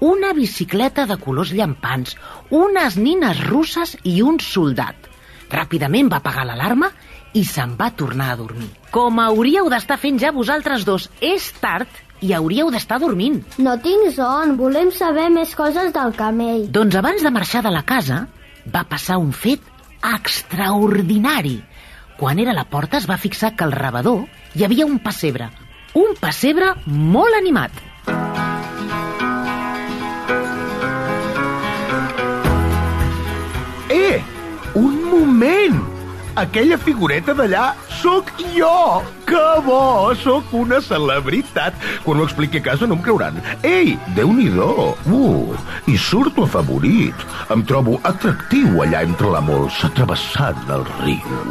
una 0.07 0.31
bicicleta 0.38 1.05
de 1.09 1.17
colors 1.19 1.51
llampants, 1.57 2.15
unes 2.50 2.95
nines 3.01 3.43
russes 3.50 3.95
i 4.03 4.21
un 4.21 4.39
soldat. 4.39 5.12
Ràpidament 5.51 6.12
va 6.12 6.21
apagar 6.21 6.47
l'alarma 6.47 6.91
i 7.36 7.43
se'n 7.47 7.75
va 7.79 7.89
tornar 7.91 8.31
a 8.31 8.39
dormir. 8.39 8.69
Com 8.91 9.19
hauríeu 9.19 9.67
d'estar 9.74 10.00
fent 10.00 10.19
ja 10.24 10.31
vosaltres 10.36 10.88
dos, 10.88 11.09
és 11.19 11.51
tard 11.59 11.91
i 12.24 12.31
hauríeu 12.33 12.71
d'estar 12.71 13.01
dormint. 13.03 13.41
No 13.59 13.75
tinc 13.83 14.13
son, 14.15 14.55
volem 14.59 14.95
saber 14.95 15.27
més 15.33 15.53
coses 15.59 15.91
del 15.95 16.15
camell. 16.15 16.67
Doncs 16.71 16.95
abans 17.00 17.24
de 17.24 17.36
marxar 17.36 17.65
de 17.67 17.74
la 17.74 17.83
casa, 17.83 18.24
va 18.74 18.83
passar 18.89 19.17
un 19.21 19.31
fet 19.33 19.63
extraordinari. 20.03 21.57
Quan 22.17 22.39
era 22.39 22.51
a 22.51 22.57
la 22.57 22.65
porta 22.69 22.97
es 22.97 23.07
va 23.09 23.19
fixar 23.21 23.53
que 23.55 23.65
al 23.65 23.75
rebedor 23.75 24.25
hi 24.55 24.65
havia 24.65 24.88
un 24.89 24.97
pessebre. 25.00 25.50
Un 25.97 26.15
pessebre 26.19 26.74
molt 26.86 27.38
animat. 27.38 27.71
Eh, 33.89 34.17
un 34.75 34.97
moment! 35.12 35.79
Aquella 36.38 36.77
figureta 36.77 37.33
d'allà 37.38 37.71
sóc 38.01 38.33
jo! 38.53 38.74
Que 39.38 39.62
bo! 39.62 40.15
Sóc 40.17 40.50
una 40.58 40.79
celebritat! 40.82 41.75
Quan 42.01 42.17
ho 42.17 42.25
expliqui 42.25 42.58
a 42.58 42.63
casa 42.65 42.88
no 42.89 42.96
em 42.98 43.03
creuran. 43.06 43.38
Ei, 43.62 43.94
déu 44.17 44.34
nhi 44.34 44.48
Uh, 44.58 45.53
i 45.86 45.98
surto 45.98 46.48
afavorit. 46.48 47.25
Em 47.53 47.62
trobo 47.62 48.00
atractiu 48.10 48.82
allà 48.82 49.03
entre 49.06 49.29
la 49.29 49.41
molsa 49.41 49.91
travessant 49.94 50.72
el 50.74 50.86
riu. 51.03 51.41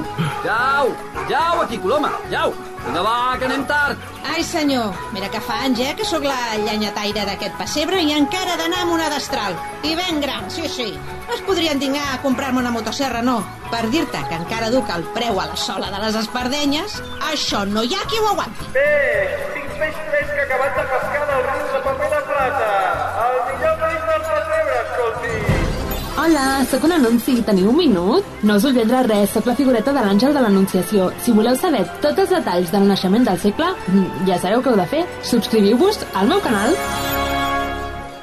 Jau, 0.43 0.91
jau 1.31 1.61
aquí, 1.63 1.79
Coloma, 1.79 2.11
jau. 2.33 2.51
Vinga, 2.87 3.03
va, 3.03 3.37
que 3.39 3.47
anem 3.49 3.65
tard. 3.67 3.99
Ai, 4.31 4.45
senyor, 4.47 4.95
mira 5.15 5.29
que 5.33 5.41
fa 5.43 5.59
anys, 5.67 5.81
eh, 5.83 5.95
que 5.99 6.05
sóc 6.07 6.23
la 6.27 6.57
llenyataire 6.63 7.25
d'aquest 7.27 7.57
pessebre 7.59 7.99
i 8.03 8.13
encara 8.15 8.55
he 8.55 8.61
d'anar 8.61 8.85
amb 8.85 8.95
una 8.95 9.09
destral. 9.11 9.59
I 9.83 9.97
ben 9.99 10.21
gran, 10.23 10.47
sí, 10.51 10.69
sí. 10.71 10.93
No 11.27 11.35
es 11.35 11.43
podrien 11.49 11.83
dignar 11.83 12.05
a 12.13 12.21
comprar-me 12.23 12.63
una 12.63 12.71
motosserra, 12.71 13.23
no. 13.27 13.41
Per 13.73 13.83
dir-te 13.91 14.23
que 14.29 14.39
encara 14.39 14.71
duc 14.71 14.91
el 14.95 15.03
preu 15.17 15.41
a 15.43 15.49
la 15.51 15.59
sola 15.59 15.91
de 15.91 16.03
les 16.05 16.21
espardenyes, 16.23 17.01
això 17.33 17.65
no 17.67 17.83
hi 17.83 17.95
ha 17.99 18.07
qui 18.07 18.23
ho 18.23 18.31
aguanti. 18.31 18.71
Bé, 18.79 19.56
sóc 26.65 26.85
un 26.85 26.93
anunci. 26.93 27.43
Teniu 27.45 27.69
un 27.71 27.77
minut? 27.77 28.25
No 28.43 28.57
us 28.57 28.65
ulldrà 28.65 29.03
res, 29.07 29.31
sóc 29.35 29.47
la 29.47 29.55
figureta 29.59 29.93
de 29.93 30.05
l'àngel 30.07 30.35
de 30.35 30.41
l'Anunciació. 30.41 31.11
Si 31.23 31.35
voleu 31.37 31.57
saber 31.57 31.85
tots 32.01 32.25
els 32.25 32.31
detalls 32.31 32.73
del 32.73 32.89
naixement 32.89 33.25
del 33.29 33.39
segle, 33.39 33.73
mm, 33.89 34.27
ja 34.29 34.39
sabeu 34.39 34.63
què 34.63 34.73
heu 34.73 34.77
de 34.77 34.87
fer. 34.87 35.05
Subscriviu-vos 35.23 36.05
al 36.15 36.29
meu 36.29 36.41
canal. 36.41 36.77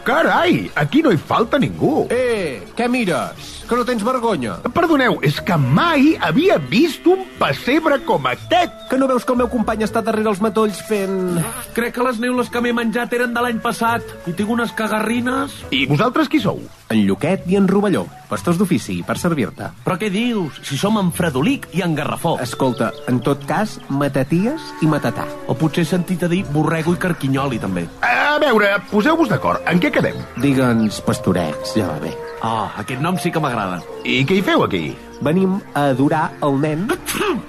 Carai, 0.03 0.71
aquí 0.75 1.01
no 1.01 1.11
hi 1.11 1.17
falta 1.17 1.59
ningú. 1.59 2.07
Eh, 2.09 2.61
què 2.75 2.89
mires? 2.89 3.52
Que 3.67 3.77
no 3.79 3.85
tens 3.87 4.03
vergonya? 4.03 4.57
Perdoneu, 4.75 5.17
és 5.23 5.39
que 5.41 5.55
mai 5.57 6.13
havia 6.21 6.57
vist 6.59 7.05
un 7.07 7.23
pessebre 7.39 7.99
com 8.03 8.25
aquest. 8.27 8.75
Que 8.89 8.99
no 8.99 9.07
veus 9.07 9.23
que 9.23 9.33
el 9.33 9.39
meu 9.39 9.49
company 9.51 9.85
està 9.85 10.03
darrere 10.03 10.29
els 10.33 10.41
matolls 10.43 10.81
fent... 10.89 11.39
Crec 11.73 11.95
que 11.95 12.05
les 12.05 12.19
neules 12.21 12.51
que 12.51 12.61
m'he 12.61 12.73
menjat 12.75 13.15
eren 13.15 13.33
de 13.33 13.43
l'any 13.43 13.61
passat 13.63 14.03
i 14.27 14.35
tinc 14.35 14.51
unes 14.51 14.73
cagarrines. 14.77 15.55
I 15.71 15.85
vosaltres 15.89 16.29
qui 16.29 16.41
sou? 16.43 16.59
En 16.93 17.05
Lluquet 17.07 17.47
i 17.49 17.57
en 17.57 17.67
Rovelló, 17.71 18.03
pastors 18.29 18.59
d'ofici, 18.59 18.99
per 19.07 19.15
servir-te. 19.17 19.71
Però 19.85 19.97
què 19.97 20.11
dius? 20.13 20.59
Si 20.67 20.77
som 20.77 20.99
en 21.01 21.09
Fredolic 21.15 21.69
i 21.73 21.81
en 21.85 21.95
Garrafó. 21.97 22.35
Escolta, 22.43 22.91
en 23.09 23.23
tot 23.25 23.47
cas, 23.49 23.79
mataties 23.89 24.73
i 24.83 24.91
matatà. 24.91 25.25
O 25.47 25.57
potser 25.57 25.87
he 25.87 25.89
sentit 25.89 26.27
a 26.27 26.29
dir 26.29 26.43
borrego 26.53 26.93
i 26.93 27.01
carquinyoli, 27.01 27.63
també. 27.63 27.87
A 28.33 28.39
veure, 28.41 28.65
poseu-vos 28.89 29.29
d'acord. 29.29 29.61
En 29.69 29.77
què 29.77 29.91
quedem? 29.93 30.15
Digue'ns 30.41 30.95
pastorets, 31.05 31.75
ja 31.77 31.85
va 31.85 31.99
bé. 32.01 32.13
Oh, 32.41 32.65
aquest 32.81 33.03
nom 33.03 33.19
sí 33.21 33.29
que 33.29 33.41
m'agrada. 33.43 33.75
I 34.09 34.23
què 34.25 34.39
hi 34.39 34.45
feu 34.47 34.63
aquí? 34.65 34.81
Venim 35.21 35.59
a 35.75 35.83
adorar 35.91 36.23
el 36.41 36.57
nen 36.63 36.87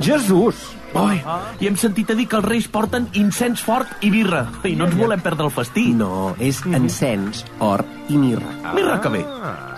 Jesús. 0.05 0.61
Oi, 0.95 1.23
i 1.65 1.71
hem 1.71 1.79
sentit 1.81 2.13
a 2.13 2.19
dir 2.19 2.27
que 2.29 2.37
els 2.37 2.47
reis 2.47 2.69
porten 2.69 3.09
incens 3.17 3.65
fort 3.65 4.05
i 4.05 4.13
birra. 4.13 4.45
I 4.69 4.75
no 4.77 4.85
ens 4.91 4.99
volem 5.01 5.25
perdre 5.25 5.49
el 5.49 5.55
festí. 5.57 5.87
No, 5.97 6.35
és 6.37 6.61
encens, 6.69 7.47
or 7.65 7.81
i 8.13 8.21
mirra. 8.21 8.53
Mirra 8.77 9.01
que 9.01 9.15
bé. 9.17 9.25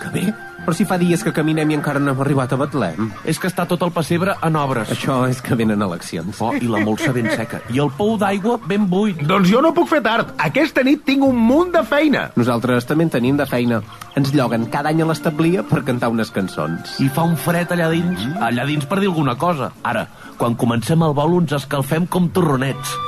Que 0.02 0.12
bé? 0.18 0.26
Però 0.66 0.74
si 0.74 0.82
fa 0.82 0.96
dies 0.98 1.22
que 1.22 1.30
caminem 1.30 1.70
i 1.70 1.76
encara 1.78 2.00
no 2.02 2.10
hem 2.10 2.22
arribat 2.24 2.50
a 2.50 2.56
Betlem. 2.58 3.12
És 3.22 3.38
que 3.38 3.46
està 3.46 3.68
tot 3.70 3.84
el 3.86 3.92
pessebre 3.94 4.34
en 4.42 4.58
obres. 4.58 4.90
Això 4.90 5.20
és 5.30 5.38
que 5.38 5.54
venen 5.54 5.84
eleccions. 5.86 6.40
Oh, 6.42 6.50
i 6.58 6.66
la 6.66 6.80
molsa 6.82 7.12
ben 7.14 7.30
seca. 7.30 7.60
I 7.70 7.78
el 7.84 7.92
pou 7.94 8.16
d'aigua 8.18 8.58
ben 8.66 8.88
buit. 8.90 9.22
Doncs 9.30 9.46
jo 9.52 9.62
no 9.62 9.70
puc 9.76 9.92
fer 9.94 10.02
tard. 10.02 10.34
Aquesta 10.42 10.82
nit 10.82 11.06
tinc 11.06 11.22
un 11.22 11.38
munt 11.38 11.70
de 11.76 11.84
feina. 11.86 12.26
Nosaltres 12.34 12.90
també 12.90 13.06
en 13.06 13.14
tenim 13.14 13.38
de 13.38 13.46
feina. 13.46 13.78
Ens 14.18 14.34
lloguen 14.34 14.66
cada 14.74 14.90
any 14.90 15.04
a 15.04 15.06
l'establia 15.06 15.62
per 15.62 15.84
cantar 15.86 16.10
unes 16.10 16.34
cançons. 16.34 16.98
I 16.98 17.06
fa 17.14 17.22
un 17.30 17.38
fred 17.38 17.70
allà 17.70 17.92
dins. 17.94 18.26
Allà 18.42 18.66
dins 18.66 18.90
per 18.90 18.98
dir 18.98 19.12
alguna 19.12 19.38
cosa. 19.38 19.70
Ara, 19.86 20.08
quan 20.34 20.58
comencem 20.58 21.06
el 21.06 21.14
vol 21.14 21.44
ens 21.44 21.54
escalfem 21.62 22.10
com 22.10 22.26
torronets. 22.34 22.98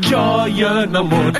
Joia 0.00 0.82
en 0.84 0.96
amor. 0.96 1.32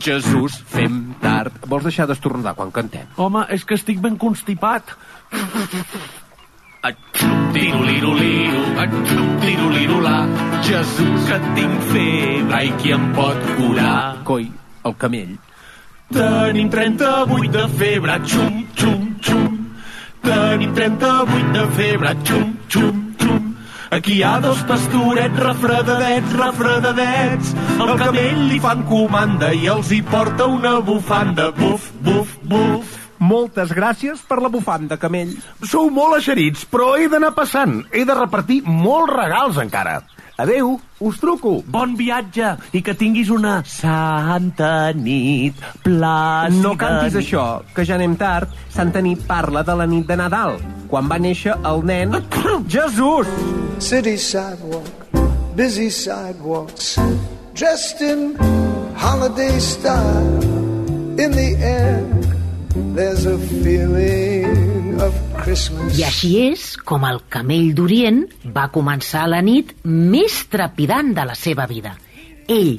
Jesús, 0.00 0.58
fem 0.70 1.14
tard. 1.20 1.52
Vols 1.66 1.86
deixar 1.88 2.06
d'estornudar 2.06 2.54
quan 2.54 2.70
cantem? 2.74 3.08
Home, 3.16 3.44
és 3.50 3.64
que 3.66 3.74
estic 3.78 3.98
ben 4.02 4.16
constipat. 4.20 4.94
Tiroliroliru, 7.54 8.62
tirolirolà, 9.40 10.18
Jesús, 10.66 11.26
que 11.30 11.38
tinc 11.56 11.86
febre 11.90 12.60
i 12.68 12.72
qui 12.82 12.92
em 12.94 13.08
pot 13.16 13.40
curar? 13.56 14.22
Coi, 14.28 14.50
el 14.84 14.96
camell. 15.00 15.34
Tenim 16.12 16.68
38 16.70 17.50
de 17.56 17.64
febre, 17.78 18.18
xum, 18.28 18.60
xum, 18.76 19.08
xum. 19.24 19.56
Tenim 20.22 20.76
38 20.76 21.56
de 21.56 21.66
febre, 21.80 22.14
xum, 22.28 22.54
xum. 22.68 23.03
Aquí 23.94 24.16
hi 24.18 24.22
ha 24.26 24.40
dos 24.42 24.58
pastorets 24.66 25.36
refredadets, 25.38 26.32
refredadets. 26.34 27.52
El 27.78 27.92
camell 28.00 28.40
li 28.48 28.56
fan 28.58 28.80
comanda 28.88 29.52
i 29.54 29.68
els 29.70 29.92
hi 29.94 30.00
porta 30.08 30.48
una 30.50 30.80
bufanda. 30.82 31.52
Buf, 31.54 31.92
buf, 32.02 32.32
buf. 32.42 32.96
Moltes 33.22 33.70
gràcies 33.70 34.24
per 34.26 34.40
la 34.42 34.50
bufanda, 34.50 34.98
camell. 34.98 35.30
Sou 35.70 35.92
molt 35.94 36.18
eixerits, 36.18 36.66
però 36.66 36.96
he 36.98 37.06
d'anar 37.12 37.36
passant. 37.38 37.84
He 37.94 38.02
de 38.08 38.18
repartir 38.18 38.64
molts 38.66 39.14
regals 39.14 39.62
encara. 39.62 40.00
Adeu, 40.36 40.80
us 40.98 41.18
truco. 41.22 41.60
Bon 41.70 41.92
viatge 41.94 42.48
i 42.74 42.80
que 42.82 42.94
tinguis 42.98 43.28
una 43.30 43.60
santa 43.68 44.90
nit 44.98 45.60
plàcida. 45.84 46.62
No 46.64 46.74
cantis 46.78 47.14
això, 47.20 47.44
que 47.74 47.84
ja 47.86 47.94
anem 47.94 48.16
tard. 48.18 48.50
Santa 48.74 49.02
Nit 49.04 49.22
parla 49.28 49.62
de 49.62 49.76
la 49.78 49.86
nit 49.86 50.08
de 50.08 50.16
Nadal, 50.18 50.58
quan 50.90 51.06
va 51.10 51.20
néixer 51.22 51.54
el 51.70 51.84
nen 51.86 52.16
Jesús. 52.66 53.30
City 53.78 54.16
sidewalk, 54.18 55.06
busy 55.54 55.88
sidewalks, 55.90 56.96
dressed 57.54 58.02
in 58.02 58.34
holiday 58.96 59.58
style. 59.60 60.42
In 61.14 61.30
the 61.30 61.54
air, 61.62 62.02
there's 62.96 63.24
a 63.26 63.38
feeling 63.38 65.00
of. 65.00 65.23
I 65.44 66.04
així 66.06 66.30
és 66.40 66.62
com 66.88 67.02
el 67.04 67.18
camell 67.28 67.74
d'Orient 67.76 68.22
va 68.54 68.70
començar 68.72 69.26
la 69.28 69.42
nit 69.44 69.74
més 69.84 70.38
trepidant 70.48 71.10
de 71.18 71.26
la 71.28 71.34
seva 71.36 71.66
vida. 71.68 71.92
Ell, 72.48 72.78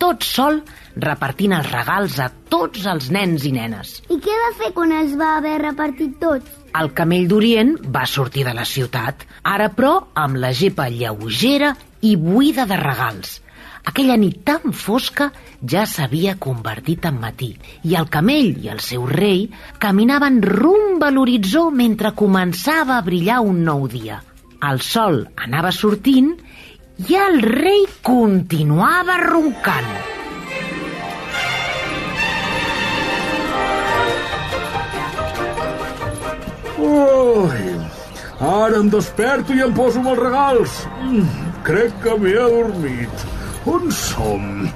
tot 0.00 0.24
sol, 0.24 0.62
repartint 0.96 1.52
els 1.58 1.68
regals 1.74 2.16
a 2.24 2.30
tots 2.54 2.86
els 2.88 3.10
nens 3.12 3.44
i 3.44 3.52
nenes. 3.52 3.98
I 4.08 4.16
què 4.24 4.38
va 4.46 4.50
fer 4.62 4.72
quan 4.78 4.96
els 4.96 5.12
va 5.20 5.34
haver 5.36 5.58
repartit 5.66 6.16
tots? 6.22 6.48
El 6.80 6.94
camell 6.96 7.28
d'Orient 7.28 7.76
va 7.92 8.06
sortir 8.08 8.46
de 8.48 8.56
la 8.56 8.64
ciutat, 8.64 9.28
ara 9.44 9.68
però 9.76 9.98
amb 10.24 10.40
la 10.40 10.54
gepa 10.56 10.88
lleugera 10.88 11.74
i 12.00 12.16
buida 12.16 12.64
de 12.64 12.80
regals. 12.80 13.42
Aquella 13.86 14.16
nit 14.18 14.40
tan 14.44 14.72
fosca 14.74 15.28
ja 15.62 15.84
s'havia 15.86 16.34
convertit 16.42 17.04
en 17.06 17.20
matí 17.22 17.52
i 17.86 17.94
el 18.00 18.08
camell 18.10 18.56
i 18.64 18.70
el 18.72 18.80
seu 18.82 19.04
rei 19.06 19.44
caminaven 19.82 20.40
rumb 20.42 21.04
a 21.06 21.12
l'horitzó 21.14 21.68
mentre 21.70 22.10
començava 22.18 22.96
a 22.96 23.04
brillar 23.06 23.38
un 23.46 23.62
nou 23.68 23.86
dia. 23.92 24.18
El 24.66 24.82
sol 24.82 25.20
anava 25.46 25.70
sortint 25.70 26.34
i 27.06 27.18
el 27.20 27.38
rei 27.44 27.86
continuava 28.02 29.20
roncant. 29.22 29.94
Ui, 36.76 37.62
ara 38.50 38.82
em 38.82 38.90
desperto 38.92 39.54
i 39.54 39.62
em 39.64 39.72
poso 39.78 40.02
amb 40.02 40.12
els 40.16 40.22
regals. 40.26 40.76
Mm, 41.06 41.48
crec 41.70 41.98
que 42.02 42.18
m'he 42.20 42.36
adormit. 42.50 43.26
On 43.66 43.90
som? 43.90 44.66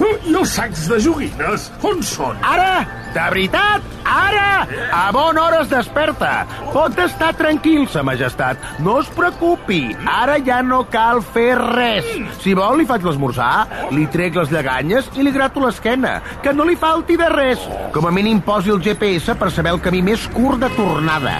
I 0.00 0.32
els 0.34 0.52
sacs 0.56 0.88
de 0.90 0.96
joguines? 1.02 1.68
On 1.86 2.00
són? 2.02 2.38
Ara! 2.46 2.82
De 3.14 3.22
veritat! 3.22 3.84
Ara! 4.10 4.66
A 4.94 5.02
bona 5.14 5.44
hora 5.44 5.60
es 5.62 5.70
desperta. 5.70 6.30
Pot 6.74 6.98
estar 6.98 7.30
tranquil, 7.38 7.86
sa 7.90 8.02
majestat. 8.06 8.58
No 8.82 8.96
es 9.02 9.10
preocupi. 9.14 9.80
Ara 10.02 10.38
ja 10.46 10.60
no 10.66 10.82
cal 10.90 11.22
fer 11.22 11.52
res. 11.60 12.08
Si 12.42 12.54
vol, 12.58 12.80
li 12.80 12.88
faig 12.90 13.06
l'esmorzar, 13.06 13.88
li 13.94 14.08
trec 14.10 14.38
les 14.40 14.50
lleganyes 14.50 15.10
i 15.14 15.26
li 15.26 15.34
grato 15.34 15.62
l'esquena. 15.62 16.18
Que 16.42 16.54
no 16.56 16.66
li 16.66 16.78
falti 16.78 17.18
de 17.20 17.30
res. 17.30 17.62
Com 17.94 18.10
a 18.10 18.14
mínim 18.14 18.42
posi 18.46 18.74
el 18.74 18.82
GPS 18.82 19.38
per 19.38 19.52
saber 19.54 19.76
el 19.76 19.84
camí 19.84 20.02
més 20.06 20.26
curt 20.34 20.62
de 20.62 20.72
tornada. 20.78 21.38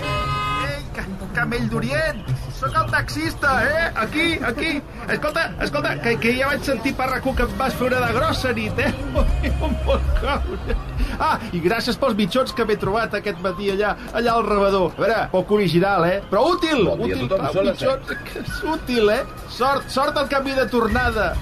Ei, 0.00 0.80
ca 0.96 1.04
camell 1.36 1.68
d'Orient! 1.68 2.24
Sóc 2.62 2.76
el 2.78 2.90
taxista, 2.92 3.64
eh? 3.66 3.92
Aquí, 3.96 4.38
aquí. 4.46 4.80
Escolta, 5.08 5.52
escolta, 5.60 5.96
que, 6.00 6.12
que 6.22 6.30
ja 6.36 6.46
vaig 6.46 6.62
sentir 6.62 6.92
per 6.94 7.08
RAC1 7.10 7.34
que 7.40 7.46
em 7.48 7.56
vas 7.58 7.74
fer 7.74 7.88
una 7.88 8.02
de 8.04 8.10
grossa 8.14 8.52
nit, 8.54 8.78
eh? 8.78 8.92
Ui, 9.18 9.50
on 9.66 9.72
pot 9.82 10.04
caure? 10.20 10.76
Ah, 11.18 11.32
i 11.50 11.58
gràcies 11.64 11.98
pels 11.98 12.14
mitjons 12.20 12.54
que 12.54 12.62
m'he 12.68 12.76
trobat 12.78 13.16
aquest 13.18 13.40
matí 13.42 13.72
allà, 13.72 13.96
allà 14.14 14.36
al 14.36 14.46
rebedor. 14.46 14.94
A 14.94 15.02
veure, 15.02 15.16
poc 15.32 15.50
original, 15.58 16.06
eh? 16.06 16.20
Però 16.30 16.44
útil! 16.52 16.84
Bon 16.86 17.02
útil, 17.02 17.24
tothom, 17.26 17.48
ah, 17.48 17.50
són 17.56 17.66
les 17.66 17.82
mitjons, 17.82 18.14
que 18.28 18.44
és 18.44 18.60
útil, 18.76 19.10
eh? 19.16 19.24
Sort, 19.56 19.90
sort 19.90 20.22
al 20.22 20.30
canvi 20.30 20.54
de 20.60 20.68
tornada. 20.70 21.32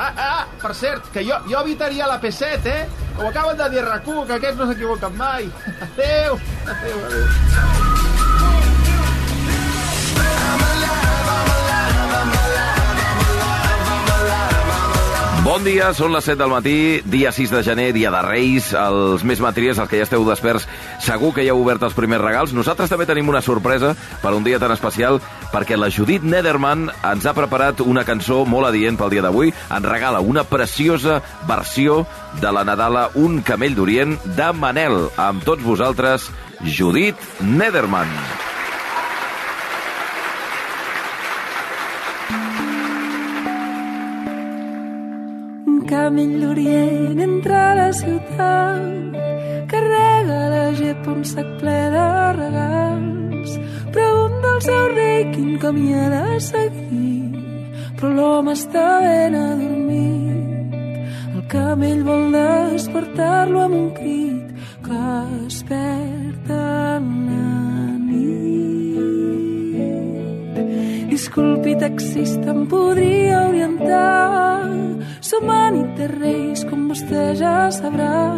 Ah, 0.00 0.14
ah, 0.16 0.46
per 0.62 0.72
cert, 0.78 1.12
que 1.12 1.26
jo, 1.28 1.42
jo 1.50 1.60
evitaria 1.60 2.08
la 2.08 2.16
P7, 2.24 2.72
eh? 2.72 3.10
Com 3.18 3.28
acaben 3.28 3.60
de 3.60 3.68
dir 3.76 3.84
a 3.84 3.90
RAC1, 3.90 4.24
que 4.32 4.40
aquests 4.40 4.64
no 4.64 4.70
s'equivoquen 4.72 5.20
mai. 5.20 5.52
Adéu, 5.90 6.40
adéu, 6.64 7.04
adéu. 7.10 7.69
Bon 15.50 15.64
dia, 15.66 15.88
són 15.98 16.12
les 16.14 16.28
7 16.28 16.38
del 16.38 16.52
matí, 16.52 16.72
dia 17.10 17.32
6 17.34 17.50
de 17.50 17.60
gener, 17.66 17.88
dia 17.90 18.12
de 18.14 18.20
Reis. 18.22 18.68
Els 18.78 19.24
més 19.26 19.40
matries, 19.42 19.80
els 19.82 19.88
que 19.90 19.98
ja 19.98 20.04
esteu 20.06 20.22
desperts, 20.22 20.68
segur 21.02 21.32
que 21.34 21.42
ja 21.42 21.50
heu 21.50 21.64
obert 21.64 21.82
els 21.82 21.96
primers 21.96 22.22
regals. 22.22 22.52
Nosaltres 22.54 22.92
també 22.92 23.02
tenim 23.08 23.32
una 23.32 23.40
sorpresa 23.42 23.96
per 24.22 24.30
un 24.36 24.46
dia 24.46 24.60
tan 24.62 24.70
especial, 24.70 25.18
perquè 25.50 25.74
la 25.74 25.88
Judit 25.90 26.22
Nederman 26.22 26.84
ens 26.94 27.26
ha 27.26 27.34
preparat 27.34 27.82
una 27.82 28.04
cançó 28.06 28.44
molt 28.46 28.68
adient 28.68 29.00
pel 29.00 29.10
dia 29.10 29.24
d'avui. 29.26 29.50
Ens 29.50 29.88
regala 29.90 30.20
una 30.22 30.44
preciosa 30.46 31.18
versió 31.50 32.04
de 32.38 32.54
la 32.54 32.62
Nadala 32.62 33.08
Un 33.18 33.42
camell 33.42 33.74
d'Orient 33.74 34.20
de 34.38 34.52
Manel. 34.54 35.08
Amb 35.18 35.42
tots 35.42 35.66
vosaltres, 35.66 36.30
Judit 36.62 37.18
Nederman. 37.42 38.06
Un 38.06 38.49
camell 45.90 46.36
d'Orient 46.38 47.18
entra 47.18 47.60
a 47.70 47.74
la 47.74 47.90
ciutat, 48.00 49.14
carrega 49.70 50.40
la 50.52 50.66
gepa 50.78 51.08
un 51.10 51.22
sac 51.26 51.48
ple 51.58 51.78
de 51.94 52.10
regals. 52.36 53.50
Pregunta 53.96 54.46
al 54.54 54.60
seu 54.68 54.84
rei 54.94 55.20
quin 55.34 55.50
camí 55.62 55.88
ha 55.98 56.06
de 56.14 56.26
seguir, 56.46 57.34
però 57.96 58.08
l'home 58.18 58.52
està 58.54 58.86
ben 59.02 59.34
adormit. 59.40 60.70
El 61.34 61.42
camell 61.54 62.02
vol 62.06 62.24
despertar-lo 62.36 63.58
amb 63.66 63.76
un 63.80 63.88
crit 63.98 64.46
que 64.86 65.04
desperta 65.34 66.62
en 67.00 67.06
la 67.32 67.50
nit. 68.06 69.02
Disculpi, 71.10 71.72
taxista, 71.82 72.48
em 72.54 72.62
podria 72.70 73.36
orientar? 73.50 74.30
Som 75.40 75.48
a 75.48 75.70
nit 75.72 75.96
de 75.96 76.06
reis, 76.06 76.60
com 76.68 76.82
vostè 76.90 77.32
ja 77.32 77.70
sabrà. 77.72 78.36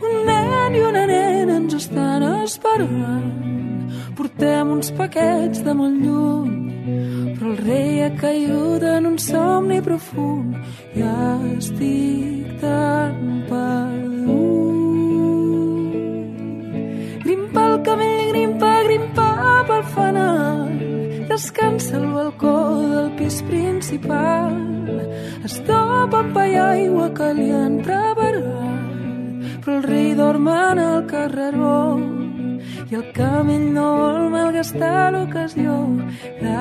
Un 0.00 0.14
nen 0.24 0.76
i 0.78 0.80
una 0.80 1.02
nena 1.04 1.58
ens 1.60 1.74
estan 1.76 2.24
esperant. 2.46 3.92
Portem 4.16 4.70
uns 4.72 4.88
paquets 4.96 5.60
de 5.66 5.74
molt 5.76 6.00
lluny, 6.00 7.34
però 7.36 7.50
el 7.52 7.60
rei 7.60 8.00
ha 8.06 8.10
caigut 8.22 8.88
en 8.88 9.10
un 9.10 9.18
somni 9.20 9.82
profund. 9.84 10.56
Ja 10.96 11.36
estic 11.58 12.56
tan 12.64 13.44
perdut. 13.52 14.32
Grimpa 17.26 17.68
el 17.74 17.80
camell, 17.84 18.28
grimpa, 18.32 18.72
grimpa 18.88 19.28
pel 19.68 19.84
fanal. 19.92 20.87
Descansa 21.38 21.94
al 21.98 22.06
balcó 22.12 22.52
del 22.82 23.12
pis 23.14 23.36
principal. 23.46 24.56
Es 25.46 25.52
topa 25.68 26.18
amb 26.24 26.38
i 26.42 26.56
aigua 26.58 27.04
que 27.14 27.28
li 27.36 27.52
han 27.54 27.76
preparat. 27.86 28.96
però 29.62 29.76
el 29.76 29.82
rei 29.84 30.08
dorm 30.18 30.48
en 30.48 30.78
el 30.82 31.06
carreró 31.06 31.78
i 32.90 32.98
el 32.98 33.04
camell 33.20 33.68
no 33.76 33.86
vol 34.00 34.18
malgastar 34.34 35.12
l'ocasió 35.14 35.76
de 36.42 36.58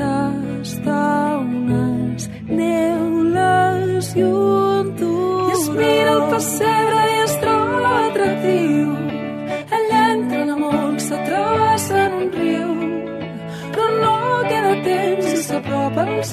tastar 0.00 1.36
unes 1.44 2.30
neules 2.48 4.14
juntos. 4.16 5.48
I 5.50 5.56
es 5.58 5.68
mira 5.76 6.12
el 6.16 6.22
pessebre 6.32 7.04
i 7.12 7.25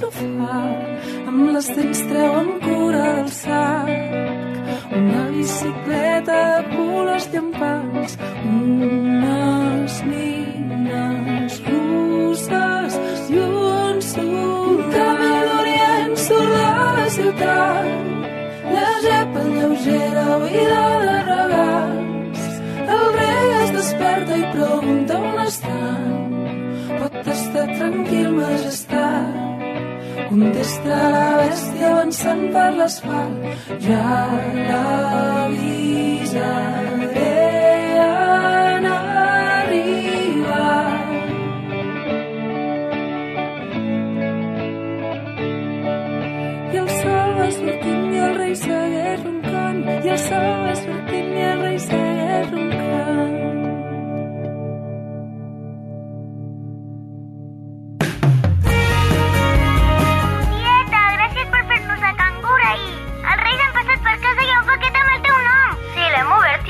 sofà. 0.04 0.60
Amb 1.28 1.52
les 1.56 1.68
dents 1.76 2.02
treuen 2.10 2.50
cura 2.64 3.04
del 3.18 3.30
sac. 3.32 3.90
Una 4.98 5.22
bicicleta 5.34 6.40
colors 6.74 7.28
llampants, 7.34 8.18
unes 8.52 10.00
nines 10.12 11.60
russes 11.70 13.00
i 13.30 13.40
un. 13.40 13.62
Un 14.24 14.80
camí 14.94 15.30
d'Orient 15.48 16.16
surt 16.20 16.52
de 16.54 16.64
la 16.98 17.06
ciutat, 17.16 17.86
la 18.74 18.90
gepa 19.06 19.44
lleugera 19.54 20.26
buida 20.42 20.82
de 21.04 21.16
regals. 21.30 22.44
El 22.98 23.06
rei 23.18 23.54
es 23.62 23.74
desperta 23.78 24.40
i 24.42 24.46
pregunta 24.58 25.22
on 25.32 25.44
estan. 25.46 26.04
Pot 27.00 27.32
estar 27.38 27.68
tranquil, 27.78 28.34
majestat. 28.42 28.83
Contesta 30.34 30.96
la 31.14 31.26
bèstia 31.38 31.90
avançant 31.94 32.40
per 32.54 32.70
l'asfalt. 32.78 33.44
Ja 33.86 34.14
l'avisaré 34.68 35.68
en 38.06 38.86
arribar. 38.94 40.88
I 46.74 46.76
el 46.82 46.90
sol 46.98 47.30
va 47.38 47.48
sortint 47.60 48.04
i 48.10 48.18
el 48.26 48.34
rei 48.42 48.56
segueix 48.66 49.20
roncant. 49.30 49.82
I 50.02 50.10
el 50.18 50.22
sol 50.28 50.50
va 50.66 50.74
sortint 50.82 51.03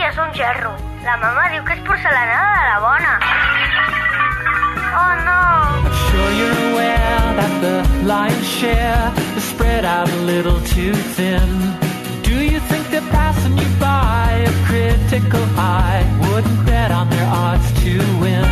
és 0.04 0.18
un 0.20 0.32
gerro. 0.36 0.72
La 1.04 1.16
mama 1.22 1.48
diu 1.54 1.64
que 1.68 1.76
és 1.78 1.84
porcelanada 1.88 2.56
de 2.60 2.66
la 2.70 2.80
bona. 2.84 3.14
Oh, 5.02 5.14
no. 5.28 5.40
Sure 6.04 6.32
you're 6.40 6.60
aware 6.72 7.28
that 7.40 7.54
the 7.64 7.76
lion's 8.08 8.48
share 8.48 9.12
is 9.38 9.44
spread 9.52 9.86
out 9.86 10.10
a 10.10 10.22
little 10.28 10.60
too 10.74 10.94
thin. 11.16 11.48
Do 12.24 12.36
you 12.44 12.60
think 12.70 12.90
that 12.92 13.06
passing 13.12 13.58
you 13.58 13.70
by 13.80 14.44
a 14.44 14.54
critical 14.68 15.46
eye 15.58 16.04
wouldn't 16.28 16.66
bet 16.66 16.92
on 16.92 17.10
their 17.10 17.30
odds 17.30 17.70
to 17.84 17.96
win? 18.20 18.50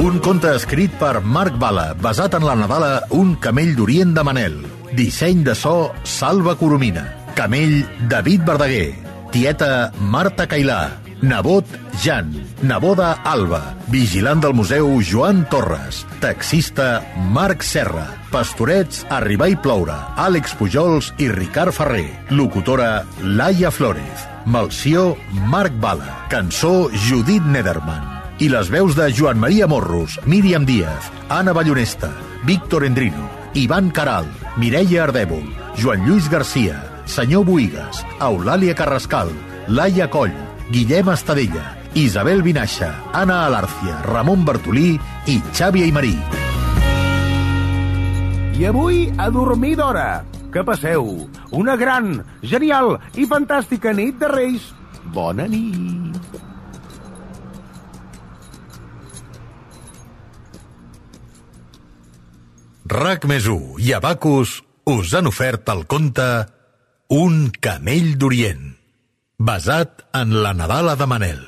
Un 0.00 0.18
conte 0.24 0.54
escrit 0.56 0.90
per 0.98 1.20
Marc 1.20 1.58
Bala, 1.60 1.92
basat 1.94 2.34
en 2.34 2.46
la 2.48 2.56
Nadala 2.56 3.04
Un 3.12 3.36
camell 3.36 3.76
d'Orient 3.76 4.16
de 4.16 4.24
Manel. 4.24 4.58
Disseny 4.96 5.44
de 5.44 5.54
so 5.54 5.92
Salva 6.02 6.56
Coromina. 6.56 7.06
Camell 7.36 7.84
David 8.08 8.44
Verdaguer. 8.48 9.09
Tieta 9.30 9.92
Marta 10.00 10.46
Cailà. 10.50 10.90
Nebot 11.22 11.66
Jan. 12.02 12.32
Neboda 12.62 13.12
Alba. 13.24 13.76
Vigilant 13.92 14.42
del 14.42 14.54
museu 14.58 15.00
Joan 15.06 15.44
Torres. 15.50 16.04
Taxista 16.20 17.00
Marc 17.30 17.62
Serra. 17.62 18.06
Pastorets 18.32 19.04
Arribar 19.08 19.50
i 19.52 19.56
ploure. 19.56 19.94
Àlex 20.18 20.56
Pujols 20.58 21.12
i 21.22 21.30
Ricard 21.30 21.76
Ferrer. 21.76 22.08
Locutora 22.34 23.04
Laia 23.22 23.70
Flórez. 23.70 24.26
Malció 24.46 25.12
Marc 25.46 25.78
Bala. 25.78 26.24
Cançó 26.32 26.88
Judit 27.08 27.46
Nederman 27.46 28.20
i 28.40 28.48
les 28.48 28.70
veus 28.72 28.96
de 28.96 29.10
Joan 29.12 29.36
Maria 29.38 29.66
Morros, 29.68 30.16
Míriam 30.24 30.64
Díaz, 30.64 31.10
Anna 31.28 31.52
Ballonesta, 31.52 32.08
Víctor 32.48 32.86
Endrino, 32.86 33.28
Ivan 33.52 33.90
Caral, 33.90 34.24
Mireia 34.56 35.04
Ardèvol, 35.04 35.44
Joan 35.76 36.06
Lluís 36.08 36.30
Garcia, 36.32 36.80
Senyor 37.10 37.42
Boigues, 37.42 38.04
Eulàlia 38.22 38.70
Carrascal, 38.78 39.32
Laia 39.66 40.06
Coll, 40.06 40.30
Guillem 40.70 41.08
Estadella, 41.10 41.72
Isabel 41.98 42.38
Vinaixa, 42.46 42.92
Anna 43.12 43.40
Alárcia, 43.48 43.96
Ramon 44.06 44.44
Bartolí 44.46 44.92
i 45.26 45.40
Xavi 45.50 45.82
Aymarí. 45.88 46.12
I 48.54 48.68
avui 48.70 49.08
a 49.18 49.26
dormir 49.34 49.74
d'hora. 49.80 50.22
Que 50.54 50.62
passeu 50.66 51.26
una 51.50 51.74
gran, 51.78 52.22
genial 52.42 52.96
i 53.18 53.26
fantàstica 53.26 53.90
nit 53.94 54.14
de 54.22 54.30
Reis. 54.30 54.70
Bona 55.10 55.48
nit. 55.50 56.14
RAC 62.86 63.26
més 63.26 63.50
i 63.82 63.92
Abacus 63.98 64.60
us 64.90 65.14
han 65.14 65.26
ofert 65.30 65.68
el 65.74 65.86
conte 65.90 66.30
Un 67.10 67.48
camell 67.58 68.12
d'Orient, 68.22 68.76
basat 69.42 70.04
en 70.14 70.30
la 70.44 70.52
Nadala 70.54 70.92
de 70.94 71.08
Manel. 71.10 71.40